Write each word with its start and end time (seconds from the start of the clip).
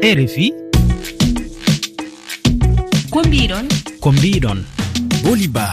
rfi 0.00 0.52
ko 3.12 3.20
mbiɗon 3.26 3.66
ko 4.00 4.08
mbiɗon 4.12 4.58
boliba 5.24 5.68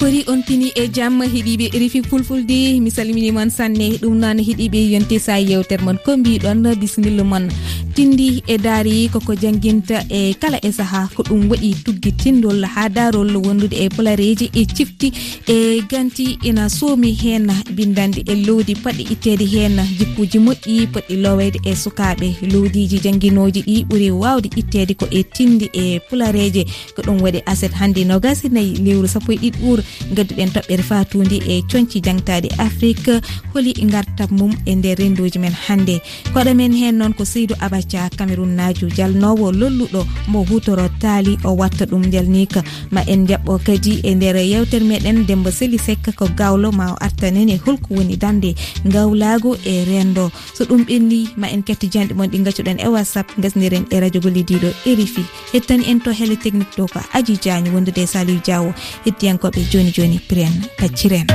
kori 0.00 0.24
on 0.28 0.40
pini 0.48 0.68
e 0.76 0.88
jamma 0.88 1.24
heeɗiɓe 1.24 1.66
rifi 1.80 2.02
fulfulde. 2.02 2.80
Mi 2.80 2.90
salminimon 2.90 3.50
sanne 3.50 3.96
ɗum 4.00 4.16
noon 4.20 4.38
heeɗiɓe 4.40 4.80
yonte 4.92 5.16
sa 5.18 5.36
yewtere 5.38 5.82
moon 5.84 5.98
ko 6.04 6.16
mbiɗon 6.16 6.74
bisimilla 6.80 7.24
moon 7.24 7.48
tindi 7.94 8.42
e 8.46 8.58
daari 8.58 9.08
koko 9.12 9.34
jangguinta 9.34 10.04
e 10.08 10.34
kala 10.34 10.58
e 10.62 10.72
saaha 10.72 11.08
ko 11.14 11.22
ɗum 11.22 11.50
waɗi 11.50 11.74
tuggitindol 11.84 12.64
ha 12.64 12.88
darol 12.88 13.36
wondude 13.36 13.76
e 13.76 13.88
polareji 13.88 14.50
e 14.54 14.64
cifti 14.66 15.12
e 15.46 15.82
ganti 15.90 16.38
ina 16.42 16.68
soomi 16.68 17.12
hen 17.22 17.50
bindande 17.76 18.20
e 18.32 18.34
lowdi 18.46 18.74
paɗe 18.74 19.02
ittede 19.14 19.44
hen 19.44 19.76
jikkuji 19.98 20.38
moƴƴi 20.38 20.86
poɗɗi 20.92 21.14
lowede 21.24 21.58
e 21.64 21.72
sukaɓe 21.82 22.28
lowdiji 22.52 22.98
jangguinoji 23.04 23.60
ɗi 23.68 23.84
ɓuuri 23.88 24.10
wawde 24.10 24.48
ittede 24.56 24.94
ko 24.94 25.06
e 25.10 25.22
tindi 25.22 25.66
e 25.72 26.00
polareje 26.08 26.64
ko 26.94 27.02
ɗum 27.02 27.18
waɗi 27.24 27.40
aset 27.46 27.72
hande 27.72 28.04
nogasi 28.04 28.48
nayyi 28.48 28.76
lewru 28.84 29.08
sappo 29.08 29.32
e 29.32 29.36
ɗiɗɓur 29.36 29.78
gadduɗen 30.16 30.50
toɓɓere 30.54 30.82
fatude 30.82 31.36
e 31.48 31.62
coñci 31.70 32.00
jangtade 32.00 32.48
afrique. 32.58 33.20
Holi 33.52 33.72
gartam 33.90 34.30
mum 34.38 34.52
e 34.66 34.74
nder 34.74 34.98
rendoji 34.98 35.38
men 35.38 35.52
hande 35.66 36.00
koɗamen 36.32 36.72
hen 36.72 36.96
noon 36.98 37.12
ko 37.12 37.24
seydou 37.24 37.56
aba 37.60 37.79
acca 37.80 38.08
cameron 38.16 38.54
najo 38.56 38.86
jalnowo 38.88 39.52
lolluɗo 39.52 40.06
mo 40.28 40.44
hutoro 40.44 40.88
taali 41.00 41.38
o 41.44 41.56
watta 41.60 41.84
ɗum 41.90 42.10
jalnika 42.12 42.62
ma 42.90 43.00
en 43.06 43.26
jaɓɓo 43.26 43.58
kadi 43.66 44.00
e 44.02 44.14
nder 44.14 44.36
yewtere 44.36 44.84
meɗen 44.84 45.26
dembo 45.26 45.50
seli 45.50 45.78
sekka 45.78 46.12
ko 46.12 46.28
gawlo 46.36 46.72
ma 46.72 46.92
o 46.92 46.96
artanene 47.00 47.56
holko 47.64 47.94
woni 47.94 48.16
dande 48.16 48.54
gawlago 48.84 49.56
e 49.64 49.84
rendo. 49.84 50.30
So 50.54 50.64
ɗum 50.64 50.84
ɓenni 50.84 51.28
ma 51.36 51.48
en 51.48 51.62
ketti 51.62 51.88
janɗe 51.92 52.14
moon 52.14 52.30
ɗi 52.30 52.38
gaccuɗen 52.44 52.78
e 52.80 52.88
whatsapp 52.88 53.28
gasdiren 53.38 53.84
e 53.90 54.00
radio 54.00 54.20
gollidiɗo 54.20 54.70
erifi 54.86 55.24
hettani 55.52 55.84
en 55.90 56.00
to 56.00 56.10
hele 56.10 56.36
technique 56.36 56.76
ɗo 56.76 56.86
ko 56.92 57.00
aji 57.12 57.38
diagne 57.42 57.70
wondude 57.70 58.02
e 58.02 58.06
saliu 58.06 58.40
diawo. 58.44 58.72
Hettiyankoɓe 59.04 59.60
joni 59.70 59.90
joni 59.92 60.18
pren 60.28 60.52
pacciren 60.78 61.26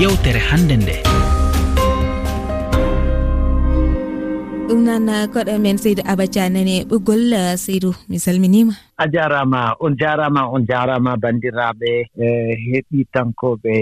yewtere 0.00 0.40
hande 0.50 0.76
nde. 0.76 1.11
ɗum 4.72 4.84
noon 4.88 5.08
eh, 5.08 5.28
koɗo 5.32 5.54
men 5.60 5.76
seydou 5.82 6.04
abathia 6.12 6.48
nane 6.48 6.74
ɓoggol 6.88 7.32
eh, 7.32 7.56
seydou 7.64 7.92
mi 8.08 8.16
salminima. 8.18 8.72
A 8.96 9.04
jarama 9.14 9.76
on 9.84 9.92
jarama 10.00 10.42
on 10.54 10.64
jarama 10.70 11.12
bandiraɓe 11.22 11.90
eh, 12.16 12.24
e 12.24 12.56
heeɗitankoɓe 12.64 13.74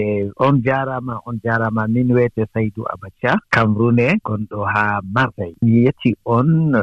on 0.45 0.55
jarama 0.65 1.13
on 1.27 1.39
jarama 1.45 1.87
min 1.87 2.11
wiyete 2.15 2.43
saydou 2.53 2.83
abathia 2.93 3.39
camrune 3.53 4.19
gonɗo 4.25 4.59
ha 4.73 4.99
marseille. 5.15 5.55
Mi 5.63 5.85
yetti 5.85 6.11
on 6.25 6.75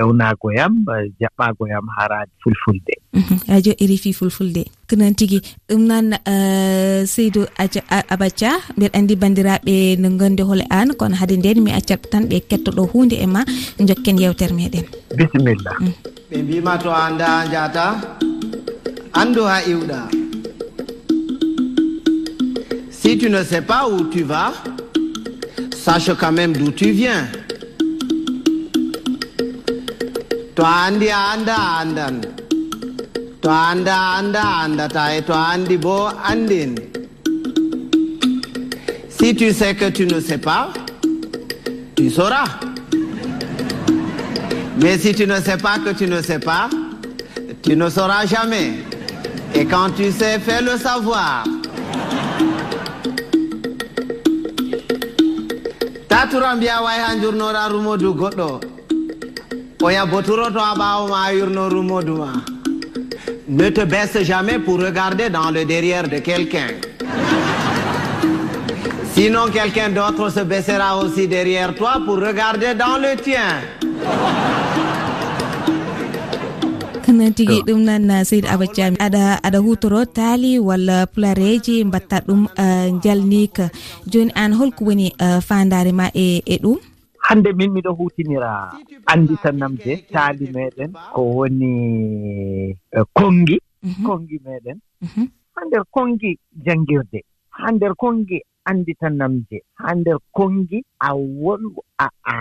ewnagoyam 0.00 0.72
jaɓɓagoyam 1.20 1.86
haraji 1.96 2.34
fulfulde. 2.42 2.94
Mhm. 3.12 3.36
radio 3.48 3.72
rfi 3.76 4.12
fulfulde. 4.12 4.64
Ko 4.88 4.96
noon 4.96 5.14
tigui 5.14 5.40
ɗum 5.68 5.82
noon 5.86 6.08
euh, 6.26 7.04
seydou 7.06 7.44
abathia 8.08 8.52
mbeɗa 8.76 8.98
andi 8.98 9.14
bandiraɓe 9.16 9.96
no 10.00 10.08
gonde 10.16 10.42
hoole 10.42 10.64
an 10.70 10.94
kono 10.98 11.14
haade 11.20 11.36
nden 11.36 11.60
mi 11.62 11.70
accat 11.72 12.00
tan 12.10 12.24
ɓe 12.30 12.40
kettoɗo 12.48 12.82
hunde 12.92 13.16
e 13.20 13.26
ma 13.26 13.44
jokken 13.78 14.18
yewtere 14.18 14.54
meɗen 14.54 14.84
bisimilla 15.16 15.72
mm. 15.80 15.92
ɓe 16.30 16.36
mbima 16.42 16.78
to 16.82 16.90
anda 16.90 17.44
jata 17.52 17.84
andu 19.12 19.42
ha 19.44 19.60
iwɗa. 19.72 20.00
Si 23.02 23.18
tu 23.18 23.28
ne 23.28 23.42
sais 23.42 23.60
pas 23.60 23.88
où 23.88 24.04
tu 24.12 24.22
vas 24.22 24.52
sache 25.84 26.12
quand 26.18 26.30
même 26.32 26.52
d'où 26.56 26.70
tu 26.70 26.92
viens. 26.92 27.26
To 30.54 30.62
a 30.62 30.86
andi 30.86 31.08
a 31.08 31.18
anda 31.34 31.54
a 31.56 31.80
andan. 31.82 32.20
to 33.42 33.50
anda 33.50 33.96
anda 34.18 34.42
andata 34.62 35.04
e 35.16 35.20
to 35.28 35.32
andi 35.32 35.76
bo 35.76 35.96
andin 36.30 36.72
si 39.08 39.34
tu 39.34 39.52
sais 39.52 39.74
que 39.74 39.90
tu 39.90 40.06
ne 40.06 40.20
sais 40.20 40.38
pas 40.38 40.72
tu 41.94 42.10
sauras. 42.10 42.48
Mais 44.80 44.98
si 44.98 45.14
tu 45.14 45.26
ne 45.26 45.36
sais 45.36 45.56
pas 45.56 45.78
que 45.78 45.90
tu 45.90 46.06
ne 46.06 46.20
sais 46.22 46.38
pas 46.38 46.68
tu 47.62 47.76
ne 47.76 47.88
sauras 47.88 48.26
jamais. 48.26 48.72
Et 49.54 49.64
quand 49.64 49.90
tu 49.96 50.10
sais 50.10 50.38
fais 50.40 50.62
le 50.62 50.76
savoir. 50.78 51.44
Tatura 56.08 56.56
mbiya 56.56 56.82
way 56.82 56.98
ha 57.04 57.16
jurnoɗa 57.20 57.68
rumodu 57.68 58.14
goɗɗo. 58.14 58.60
O 59.82 59.90
yabboturo 59.90 60.44
a 60.44 60.50
ha 60.50 60.74
ɓawo 60.74 61.08
ma 61.08 61.32
yurno 61.32 61.68
rumodu 61.68 62.16
ma. 62.16 62.32
ne 63.48 63.68
te 63.70 63.82
baisse 63.84 64.22
jamais 64.22 64.58
pour 64.58 64.78
regarder 64.80 65.30
dans 65.30 65.50
le 65.50 65.64
derrière 65.64 66.08
de 66.08 66.18
quelqu'un. 66.18 66.68
Sinon, 69.14 69.48
quelqu'un 69.52 69.90
d'autre 69.90 70.30
se 70.30 70.40
baissera 70.40 70.96
aussi 70.98 71.28
derrière 71.28 71.74
toi 71.74 72.00
pour 72.04 72.16
regarder 72.16 72.74
dans 72.74 72.96
le 72.98 73.16
tien. 73.20 73.60
na 77.12 77.30
tigi 77.30 77.60
oh. 77.60 77.64
ɗum 77.68 77.80
noon 77.86 78.10
uh, 78.10 78.24
seydi 78.24 78.48
abadiami 78.48 78.96
aɗa 79.06 79.38
aɗa 79.46 79.58
hutoro 79.66 80.00
taali 80.16 80.58
walla 80.58 81.06
pulareji 81.12 81.84
mbatta 81.84 82.16
ɗum 82.26 82.40
uh, 82.64 82.86
jalnika 83.04 83.70
joni 84.10 84.32
an 84.34 84.52
holko 84.58 84.82
woni 84.88 85.12
uh, 85.20 85.38
fandare 85.48 85.92
ma 85.92 86.06
e 86.14 86.42
e 86.46 86.56
ɗum 86.62 86.78
hannde 87.26 87.50
min 87.58 87.70
miɗo 87.74 87.90
huutinira 87.98 88.50
annditanamde 89.12 89.92
taali 90.12 90.46
meɗen 90.54 90.90
ko 91.14 91.20
woni 91.36 91.70
e, 92.98 93.00
konngi 93.18 93.56
mhm. 93.82 94.04
konngi 94.06 94.36
meeɗen 94.44 94.78
mhm. 95.04 95.24
haa 95.54 95.64
nder 95.66 95.84
konngi 95.94 96.30
janngirde 96.64 97.20
haa 97.56 97.70
nder 97.76 97.92
konngi 98.02 98.38
annditanamde 98.70 99.56
haa 99.80 99.94
nder 100.00 100.18
konngi 100.36 100.78
a 101.08 101.10
won 101.42 101.62
a 102.04 102.06
a 102.32 102.34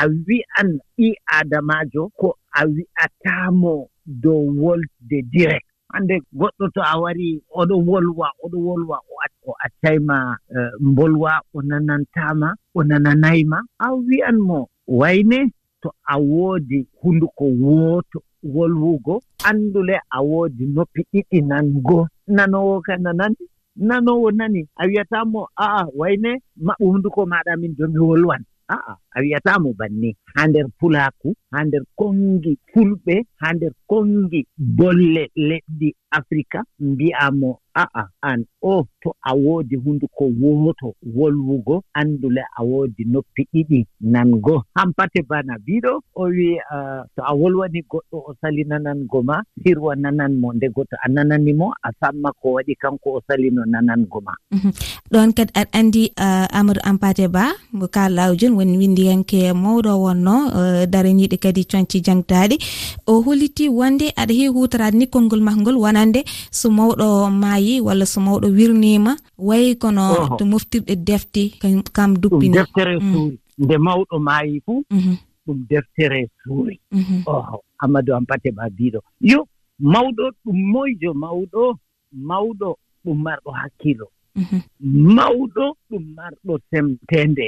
a 0.00 0.02
wi'an 0.26 0.70
ɓi 0.94 1.06
aadamaajo 1.36 2.02
ko 2.20 2.28
a 2.58 2.60
wi'ataamo 2.74 3.74
dow 4.22 4.42
wolde 4.62 5.18
direct. 5.32 5.67
hannde 5.92 6.16
goɗɗo 6.38 6.64
to 6.74 6.80
a 6.82 6.94
wari 7.02 7.28
oɗo 7.60 7.74
wolwa 7.88 8.28
oɗo 8.44 8.58
wolwa 8.66 8.96
o 9.48 9.52
accayma 9.64 10.36
eh, 10.56 10.70
mbolwa 10.80 11.32
o 11.54 11.62
nanantaama 11.62 12.48
o 12.74 12.82
nananayma. 12.84 13.58
A 13.78 13.86
wi'an 14.06 14.36
mo 14.48 14.68
wayne 14.86 15.50
to 15.82 15.88
a 16.08 16.18
woodi 16.18 16.86
hunduko 17.02 17.44
wooto 17.62 18.18
wolwugo. 18.44 19.22
Anndule 19.48 19.96
a 20.10 20.18
woodi 20.22 20.66
noppi 20.66 21.00
ɗiɗi 21.12 21.38
nango. 21.50 22.06
Nanowo 22.28 22.80
ka 22.86 22.96
nanandi 22.96 23.44
nanowo 23.76 24.30
nani. 24.30 24.68
A 24.76 24.84
wiyatamo 24.86 25.48
aa 25.56 25.86
wayne 25.96 26.42
maɓɓo 26.66 26.84
hunduko 26.92 27.26
maɗa 27.26 27.56
min 27.60 27.74
jomi 27.78 27.98
wolwan. 27.98 28.42
Aa 28.68 28.94
a 29.16 29.20
wiyatamo 29.20 29.72
banni 29.78 30.16
haa 30.34 30.46
nder 30.46 30.66
pulaaku 30.78 31.34
haa 31.52 31.64
nder 31.64 31.84
konngi 31.98 32.52
fulɓe 32.70 33.16
haa 33.40 33.52
nder 33.52 33.72
konngi 33.90 34.40
bolle 34.58 35.22
leɗɗi 35.48 35.88
africa 36.18 36.58
mbi'amo 36.80 37.50
a'a 37.82 38.02
an 38.22 38.40
o 38.62 38.86
to 39.02 39.14
a 39.22 39.32
woodi 39.34 39.76
hunde 39.76 40.06
ko 40.16 40.24
wowoto 40.40 40.94
wolwugo 41.16 41.84
anndule 41.94 42.42
a 42.58 42.62
woodi 42.64 43.04
noppi 43.04 43.46
ɗiɗi 43.52 43.86
nango. 44.00 44.64
Hampate 44.74 45.22
bana 45.28 45.54
biɗo 45.66 46.02
o 46.14 46.24
wi 46.26 46.58
uh, 46.74 47.02
to 47.14 47.22
a 47.22 47.32
wolwani 47.34 47.82
goɗɗo 47.90 48.16
o 48.28 48.34
sali 48.40 48.64
nanango 48.64 49.22
ma 49.22 49.42
sirwa 49.62 49.94
nananmo 49.96 50.52
ndego 50.52 50.84
to 50.90 50.96
a 51.04 51.08
nanani 51.08 51.52
mo 51.54 51.72
a 51.82 51.90
samma 52.00 52.32
ko 52.42 52.58
waɗi 52.58 52.74
kanko 52.82 53.08
o 53.18 53.20
salino 53.28 53.62
nanango 53.64 54.20
ma. 54.26 54.32
Mhm. 54.50 54.70
Ɗon 55.12 55.32
kadi 55.36 55.52
aɗa 55.54 55.72
anndi 55.78 56.02
uh, 56.18 56.46
amadou 56.50 56.82
ampate 56.84 57.28
ba 57.30 57.54
mo 57.72 57.86
ko 57.86 57.88
kalawjon 57.94 58.56
woni 58.58 58.74
windiyanke 58.78 59.52
mawɗo 59.54 59.92
wonno 60.02 60.34
uh, 60.50 60.82
daraniɗe 60.90 61.37
kadi 61.42 61.62
coñci 61.70 61.98
jangdaɗe 62.06 62.56
o 63.06 63.22
holliti 63.24 63.68
wonde 63.68 64.06
aɗa 64.20 64.32
heewi 64.38 64.54
hutorade 64.54 64.96
nikkolngol 64.98 65.40
ma 65.40 65.52
ngol 65.56 65.76
wonande 65.84 66.20
so 66.50 66.68
mawɗo 66.70 67.30
maayi 67.30 67.80
walla 67.80 68.06
so 68.06 68.20
mawɗo 68.20 68.46
wirnima. 68.56 69.16
Wayi 69.38 69.76
kono 69.82 70.36
to 70.38 70.44
moftirɗe 70.44 70.94
defte 71.06 71.42
kam 71.96 72.10
duppini 72.22 72.54
deftere 72.58 72.98
mm. 73.00 73.12
suuri. 73.12 73.38
Nde 73.58 73.76
mawɗo 73.78 74.16
maayi 74.18 74.60
fuu 74.66 74.84
mhm. 74.90 75.14
ɗum 75.46 75.58
deftere 75.70 76.20
suuri. 76.42 76.80
Mhm. 76.92 77.22
Oho. 77.26 77.56
Amadou 77.82 78.14
ampate 78.16 78.50
ɓa 78.56 78.64
mbiɗo 78.72 79.00
yo 79.30 79.40
mawɗo 79.92 80.24
ɗum 80.44 80.58
moyjo 80.72 81.10
mawɗo 81.22 81.62
mawɗo 82.28 82.68
ɗum 83.04 83.18
marɗo 83.24 83.50
hakkilo. 83.60 84.06
Mhm. 84.36 84.58
Mawɗo 85.16 85.64
ɗum 85.90 86.04
marɗo 86.16 86.52
semtende. 86.70 87.46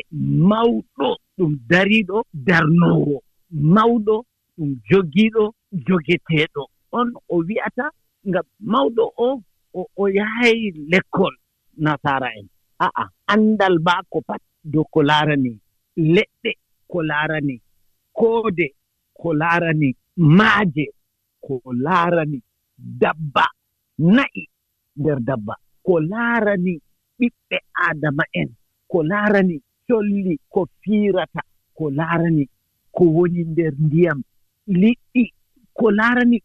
Mawɗo 0.51 1.09
ɗum 1.39 1.53
dariɗo 1.71 2.17
darnowo. 2.47 3.17
mawɗo 3.50 4.17
ɗum 4.56 4.70
jogiiɗo 4.88 5.44
jogeteeɗo. 5.87 6.62
On 6.93 7.08
o 7.29 7.37
wi'ata 7.49 7.85
ngam 8.29 8.47
mawɗo 8.73 9.05
o 9.26 9.41
o 9.97 10.05
yahay 10.17 10.58
lekkol 10.91 11.35
nasara 11.85 12.29
en. 12.38 12.47
A'a 12.85 13.05
anndal 13.32 13.79
maa 13.87 14.02
ko 14.12 14.20
pat 14.29 14.43
dow 14.64 14.85
ko 14.93 15.00
laarani. 15.02 15.52
Leɗɗe 15.97 16.50
ko 16.91 16.99
laarani. 17.02 17.56
Koode 18.19 18.67
ko 19.20 19.29
laarani. 19.41 19.91
Maaje 20.17 20.87
ko 21.44 21.61
laarani. 21.85 22.38
Dabba 23.00 23.44
na'i 23.99 24.43
nder 24.97 25.19
dabba. 25.29 25.55
Ko 25.87 26.00
laarani 26.00 26.75
ɓiɓɓe 27.19 27.56
aadama 27.85 28.25
en. 28.41 28.49
Ko 28.91 29.02
laarani 29.02 29.56
colli 29.88 30.38
ko 30.49 30.67
fiirata. 30.82 31.41
Ko 31.76 31.91
laarani 31.91 32.49
ko 32.93 33.05
woni 33.17 33.45
nder 33.45 33.73
ndiyam 33.79 34.21
liɗɗi 34.81 35.25
ko 35.79 35.91
laarani 35.91 36.39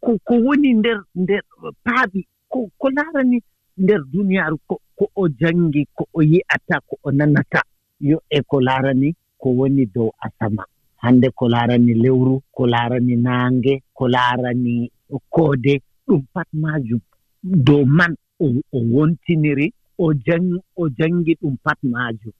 ko 0.00 0.34
woni 0.44 0.74
nder 0.74 0.98
nder 1.14 1.42
paaɓi 1.84 2.20
ko 2.52 2.58
ko 2.78 2.86
laarani 2.96 3.38
nder 3.82 4.00
duniyaaru 4.12 4.58
ko 4.68 4.74
ko 4.98 5.04
o 5.14 5.28
janngi 5.28 5.82
ko 5.96 6.04
o 6.12 6.20
yi'ata 6.22 6.80
ko 6.88 6.94
o 7.02 7.10
nanata. 7.10 7.60
Yo 8.00 8.18
e 8.30 8.40
ko 8.42 8.60
laarani 8.60 9.14
ko 9.40 9.48
woni 9.58 9.84
dow 9.94 10.10
asama. 10.26 10.64
Hannde 11.02 11.28
ko 11.38 11.48
laarani 11.48 11.94
lewru 11.94 12.40
ko 12.52 12.66
laarani 12.66 13.16
naange 13.16 13.82
ko 13.94 14.08
laarani 14.08 14.90
koode 15.30 15.74
ɗum 16.06 16.22
pat 16.32 16.48
maajum. 16.52 17.00
Dow 17.42 17.84
man 17.84 18.14
o 18.40 18.46
wontiniri 18.72 19.72
o 19.98 20.14
jan 20.14 20.58
o 20.76 20.88
janngi 20.98 21.34
ɗum 21.40 21.56
pat 21.64 21.78
maajum. 21.82 22.32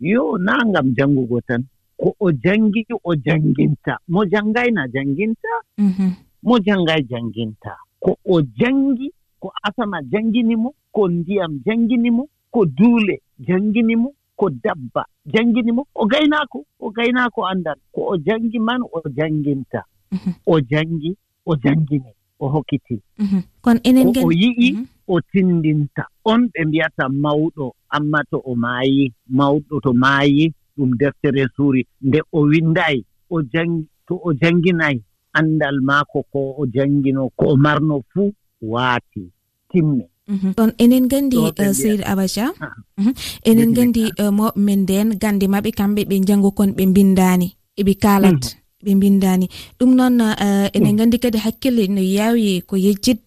Yo 0.00 0.38
naa 0.38 0.62
ngam 0.66 0.94
janngugo 0.96 1.40
tan 1.48 1.64
ko 1.96 2.14
o 2.20 2.32
janngi 2.32 2.86
o 3.04 3.14
jannginta 3.14 3.98
mo 4.08 4.24
janngayna 4.24 4.88
jannginta 4.94 5.52
mm-hmm. 5.78 6.10
mo 6.42 6.58
janngay 6.58 7.02
jannginta 7.10 7.72
ko 8.00 8.16
o 8.24 8.42
janngi 8.42 9.12
ko 9.40 9.52
asama 9.62 10.02
janngini 10.12 10.56
mo 10.56 10.74
ko 10.92 11.08
ndiyam 11.08 11.60
janngini 11.66 12.10
mo 12.10 12.28
ko 12.50 12.64
duule 12.66 13.20
janngini 13.38 13.96
mo 13.96 14.12
ko 14.36 14.50
dabba 14.50 15.04
janngini 15.26 15.72
mo 15.72 15.86
o 15.94 16.06
gaynaako 16.06 16.64
o 16.80 16.90
gaynaako 16.90 17.46
anndal 17.46 17.78
ko 17.92 18.00
o 18.12 18.16
janngi 18.16 18.58
man 18.58 18.82
o 18.92 19.00
jannginta 19.16 19.84
mm-hmm. 20.12 20.34
o 20.46 20.60
janngi 20.60 21.16
o 21.46 21.56
janngini 21.56 22.12
o 22.40 22.48
hokkitii 22.48 23.00
mm-hmm. 23.18 23.42
kono 23.60 23.80
enen 23.84 24.12
o 24.24 24.32
yi'i 24.32 24.86
o 25.08 25.20
tindinta. 25.20 26.04
On 26.24 26.40
ɓe 26.52 26.64
mbiyata 26.66 27.08
mawɗo 27.08 27.66
amma 27.96 28.20
to 28.30 28.38
o 28.44 28.52
maayi 28.54 29.12
mawɗo 29.38 29.74
to 29.84 29.92
maayi. 30.02 30.52
ɗum 30.76 30.90
deftere 31.00 31.42
suuri 31.56 31.86
nde 32.02 32.20
o 32.32 32.40
winndaayi 32.50 33.04
o 33.30 33.42
jangi 33.52 33.82
to 34.06 34.14
o 34.24 34.32
jannginayi 34.40 35.00
anndal 35.38 35.76
maako 35.88 36.18
ko 36.32 36.40
o 36.60 36.66
janngino 36.74 37.30
ko 37.38 37.44
o 37.52 37.56
marno 37.56 38.02
fuu 38.12 38.32
waati 38.72 39.22
timme. 39.70 40.04
Mhm. 40.28 40.50
Ɗon 40.58 40.70
enen 40.78 41.06
gandi 41.08 41.36
eh, 41.38 41.72
seydi 41.72 42.02
abacha? 42.02 42.46
Ah. 42.60 42.74
Mhm. 42.98 43.12
Enen 43.44 43.72
gandi 43.76 44.02
mawɓe 44.38 44.58
eh, 44.58 44.62
men 44.66 44.80
nden 44.82 45.08
gande 45.22 45.46
maɓɓe 45.46 45.70
kamɓe 45.78 46.02
ɓe 46.10 46.16
janggukon 46.28 46.70
ɓe 46.76 46.82
mbindani 46.90 47.48
eɓe 47.80 47.92
kalat 48.02 48.42
mhm. 48.42 48.66
ɓe 48.84 48.94
mbindani 48.94 49.46
ɗum 49.78 49.90
noon 49.98 50.20
uh, 50.20 50.68
enen 50.76 50.92
mm. 50.92 50.98
gandi 50.98 51.18
kadi 51.18 51.38
hakkille 51.38 51.88
no 51.88 52.00
yawi 52.00 52.62
ko 52.68 52.76
yejjid 52.76 53.22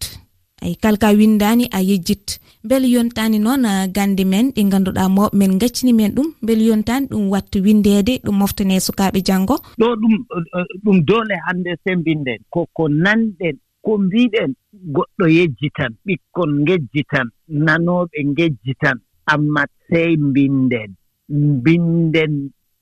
ay 0.61 0.75
kalka 0.75 1.09
windani 1.19 1.65
a 1.71 1.79
yejjit. 1.81 2.39
Beele 2.63 2.87
yontani 2.95 3.39
noon 3.39 3.63
gande 3.95 4.23
men 4.25 4.51
ɗi 4.55 4.63
ganduɗa 4.71 5.09
mawɓe 5.15 5.37
men 5.39 5.57
gaccini 5.59 5.93
men 5.93 6.11
ɗum. 6.15 6.27
Beele 6.45 6.63
yontani 6.69 7.07
ɗum 7.07 7.29
watta 7.29 7.59
windede 7.65 8.13
ɗum 8.23 8.35
moftane 8.39 8.79
sukaɓe 8.79 9.19
janggo 9.27 9.55
ɗo 9.79 9.87
ɗum 10.01 10.13
eh, 10.57 10.65
ɗum 10.83 10.97
doole 11.07 11.35
hannde 11.45 11.71
sembinden. 11.83 12.39
Koko 12.49 12.87
nanɗen 12.89 13.55
ko 13.81 13.97
mbiɗen 13.97 14.51
goɗɗo 14.95 15.25
yejjitan 15.37 15.91
ɓikkon 16.05 16.51
ngejjitan 16.63 17.27
nanoɓe 17.65 18.19
ngejjitan. 18.31 18.97
Amma 19.33 19.63
sey 19.89 20.17
mbinden 20.17 20.91
mbinden 21.29 22.33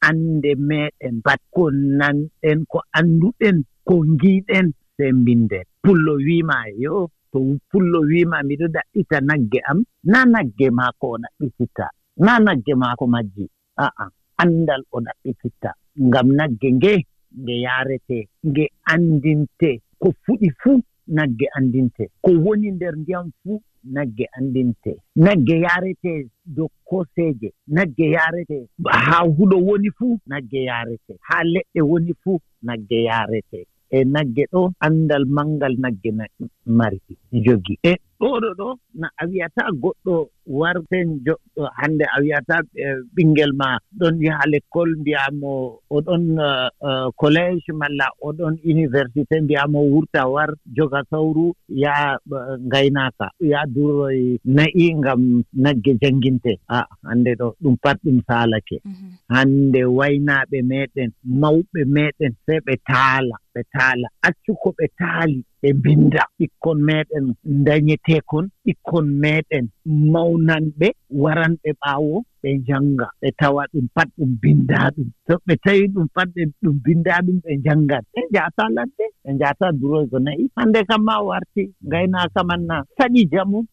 annde 0.08 0.52
meɗen 0.70 1.16
bat 1.26 1.42
ko 1.52 1.70
nanɗen 1.72 2.66
ko 2.72 2.80
annduɗen 2.98 3.58
ko 3.88 3.96
ngiɗen 4.12 4.72
sey 4.98 5.12
mbinden 5.12 5.64
pullo 5.84 6.14
wiima 6.26 6.58
yo. 6.84 7.10
to 7.32 7.40
pullo 7.70 8.00
wiima 8.10 8.38
miɗo 8.48 8.66
ɗaɓɓita 8.76 9.18
nagge 9.30 9.60
am 9.70 9.80
na 10.12 10.20
nagge 10.34 10.68
maako 10.78 11.06
o 11.14 11.18
ɗaɓɓititta 11.24 11.86
na 12.26 12.40
nagge 12.46 12.74
maako 12.82 13.08
majji 13.14 13.46
aa 13.78 14.10
anndal 14.42 14.82
o 14.92 14.98
ɗaɓɓititta 15.06 15.70
ngam 16.08 16.28
nagge 16.40 16.68
nge 16.78 16.94
nge 17.42 17.54
yaarete 17.66 18.18
nge 18.48 18.66
anndinte 18.92 19.70
ko 20.02 20.08
fuɗi 20.24 20.50
fuu 20.62 20.82
nagge 21.08 21.46
anndinte 21.58 22.04
ko 22.24 22.32
woni 22.46 22.72
nder 22.72 22.94
ndiyam 22.98 23.32
fuu 23.44 23.62
nagge 23.96 24.26
anndinte. 24.38 24.92
Nagge 25.16 25.56
yaarete 25.66 26.12
dow 26.46 26.68
koseeje 26.90 27.50
nagge 27.68 28.06
yaarete 28.16 28.58
haa 29.08 29.24
huɗo 29.38 29.58
woni 29.68 29.90
fuu 29.98 30.20
nagge 30.28 30.60
yaarete. 30.70 31.14
Haa 31.28 31.44
leɗɗe 31.54 31.82
woni 31.82 32.14
fuu 32.24 32.40
nagge 32.62 32.98
yaarete. 33.08 33.60
e 33.90 34.04
nagge 34.14 34.44
ɗo 34.52 34.62
anndal 34.86 35.26
manngal 35.26 35.74
nagge 35.84 36.12
mari 36.66 37.00
jogi. 37.46 37.76
E 37.84 37.94
ɗoɗo 38.20 38.50
ɗo 38.60 38.70
na 39.00 39.08
a 39.22 39.26
wiyata 39.30 39.64
goɗɗo 39.82 40.16
warten 40.60 41.08
joɗɗo 41.26 41.64
hannde 41.78 42.06
a 42.16 42.18
wiyata 42.22 42.56
e, 42.74 42.86
ɓinngel 43.16 43.52
ma 43.60 43.70
ɗon 44.00 44.16
yaha 44.26 44.44
l'école 44.52 44.94
mbiyamo 45.02 45.52
oɗon 45.96 46.24
e, 46.40 46.50
e, 46.88 46.90
collége 47.20 47.72
malla 47.80 48.08
oɗon 48.28 48.54
université 48.74 49.36
mbiyamo 49.42 49.80
wurta 49.92 50.22
war 50.34 50.50
joga 50.76 51.02
sawru 51.12 51.54
yaha 51.84 52.18
ngaynaaka 52.68 53.28
yaha 53.52 53.66
duroy 53.76 54.38
na'i 54.46 54.86
ngam 55.00 55.44
nagge 55.54 55.92
jannginte 56.02 56.54
a 56.68 56.80
hannde 57.08 57.32
ɗo 57.40 57.48
ɗum 57.62 57.76
pat 57.84 57.98
ɗum 58.04 58.18
saalake. 58.28 58.78
Mhm. 58.86 59.10
Hannde 59.34 59.82
waynaaɓe 59.98 60.58
meeɗen 60.70 61.12
mawɓe 61.42 61.80
meeɗen 61.96 62.34
sey 62.46 62.60
ɓe 62.66 62.74
taala 62.90 63.36
ɓe 63.54 63.62
taala. 63.74 64.08
Accu 64.28 64.52
ko 64.62 64.70
ɓe 64.78 64.86
taali. 65.00 65.44
ɓe 65.62 65.70
mbinda 65.78 66.24
ɓikkon 66.38 66.78
meɗen 66.88 67.26
dañeteekon 67.66 68.46
ɓikkon 68.66 69.06
meɗen 69.22 69.66
mawnanɓe 70.14 70.88
waranɓe 71.22 71.70
ɓaawo 71.82 72.16
ɓe 72.42 72.50
njannga 72.60 73.08
ɓe 73.22 73.28
tawa 73.40 73.62
ɗum 73.74 73.86
pat 73.96 74.08
ɗum 74.18 74.32
binndaa 74.42 74.88
ɗum. 74.96 75.08
So 75.28 75.34
ɓe 75.46 75.54
tawi 75.64 75.84
ɗum 75.94 76.08
pat 76.16 76.28
ɓe 76.36 76.42
ɗum 76.62 76.76
binndaa 76.86 77.20
ɗum 77.26 77.38
ɓe 77.44 77.52
njanngan 77.62 78.04
ɓe 78.14 78.20
njahataa 78.30 78.70
ladde 78.76 79.06
ɓe 79.24 79.30
njahataa 79.36 79.72
duroy 79.80 80.06
ko 80.12 80.18
nayi. 80.26 80.44
Hannde 80.58 80.80
kam 80.90 81.02
ma 81.08 81.16
warti 81.30 81.64
ngaynaaka 81.88 82.40
man 82.50 82.62
na 82.70 82.76
saɗi 82.98 83.22
jamum 83.32 83.66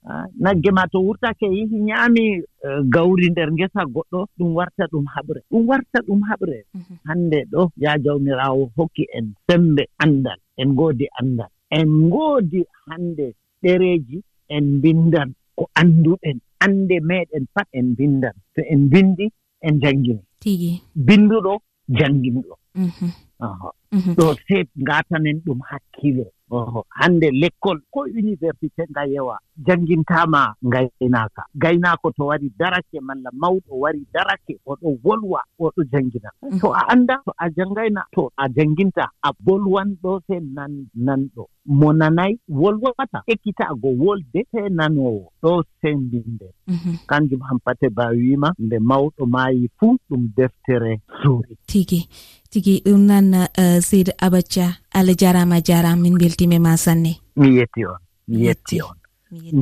nagge 0.45 0.71
ma 0.77 0.85
to 0.93 0.99
wurtake 1.07 1.47
yehi 1.57 1.77
ñaami 1.89 2.25
e, 2.67 2.69
gawri 2.95 3.27
nder 3.31 3.49
ngesa 3.57 3.83
goɗɗo 3.95 4.21
ɗum 4.39 4.51
warta 4.59 4.85
ɗum 4.93 5.05
haɓre. 5.15 5.41
Ɗum 5.51 5.63
warta 5.71 5.99
ɗum 6.07 6.21
haɓre. 6.29 6.59
Mhm. 6.75 6.95
Hannde 7.09 7.39
ɗo 7.53 7.63
ya 7.83 7.93
jawmiraawo 8.05 8.63
hokki 8.77 9.05
en 9.17 9.27
sembe 9.47 9.83
anndal 10.03 10.39
en 10.61 10.69
ngoodi 10.75 11.07
anndal 11.21 11.51
en 11.79 11.89
ngoodi 12.09 12.61
hannde 12.87 13.27
ɗereeji 13.63 14.19
en 14.55 14.65
mbinndan 14.79 15.29
ko 15.57 15.65
annduɗen 15.81 16.39
annde 16.65 16.97
meeɗen 17.09 17.45
pat 17.55 17.69
en 17.79 17.87
mbinndan 17.93 18.35
to 18.55 18.61
en 18.73 18.81
mbinndi 18.87 19.27
en 19.67 19.75
janngini 19.83 20.23
tigi. 20.43 20.73
Binnduɗo 21.07 21.53
jannginɗo. 21.99 22.55
Mhm. 22.75 23.09
Mhm. 23.93 24.15
Ɗo 24.19 24.27
se 24.47 24.57
ngaatanen 24.83 25.39
ɗum 25.45 25.61
hakkille. 25.71 26.27
Hannde 26.99 27.29
l'école 27.41 27.81
ko 27.91 28.01
université 28.23 28.83
nga 28.91 29.03
yewa 29.07 29.39
janngintaama 29.67 30.55
ngaynaaka. 30.69 31.43
Gaynaako 31.63 32.13
to 32.17 32.25
wari 32.27 32.49
darake 32.59 32.99
malla 33.01 33.31
mawɗo 33.33 33.73
wari 33.83 34.03
darake 34.15 34.55
oɗo 34.67 34.89
wolwa 35.05 35.41
oɗo 35.59 35.81
janngina. 35.93 36.31
Mhm. 36.43 36.59
To 36.61 36.69
a 36.73 36.83
annda 36.93 37.17
to 37.27 37.33
a 37.39 37.47
janngayna 37.57 38.03
to 38.15 38.31
a 38.39 38.49
jannginta 38.49 39.05
a 39.23 39.31
bolwanɗo 39.45 40.21
se 40.27 40.37
nan 40.41 40.87
nanɗo 41.07 41.45
mo 41.67 41.93
nanayi 41.93 42.39
wolwata 42.49 43.23
ekkitaago 43.27 43.89
wolde 44.03 44.41
te 44.53 44.69
nanoowo 44.69 45.33
ɗo 45.43 45.65
senndinde 45.81 46.49
mhm. 46.67 46.95
kanjum 47.07 47.41
hampate 47.41 47.89
ba 47.97 48.07
wiima 48.09 48.55
nde 48.59 48.79
mawɗo 48.79 49.27
maayi 49.27 49.69
fuu 49.79 49.97
ɗum 50.09 50.23
deftere 50.37 51.01
suuri. 51.23 51.57
Tigi 51.67 52.09
tigi 52.51 52.83
ɗum 52.85 53.01
nan 53.07 53.35
uh, 53.35 53.79
seydi 53.81 54.13
abathia 54.19 54.77
allah 54.93 55.17
jarama 55.17 55.61
jarama 55.61 56.03
min 56.03 56.19
beltima 56.19 56.59
ma 56.59 56.77
sanne. 56.77 57.13
Mi 57.37 57.57
yetti 57.57 57.87
on 57.87 57.99
mi 58.29 58.37
yetti 58.47 58.81
on. 58.83 58.97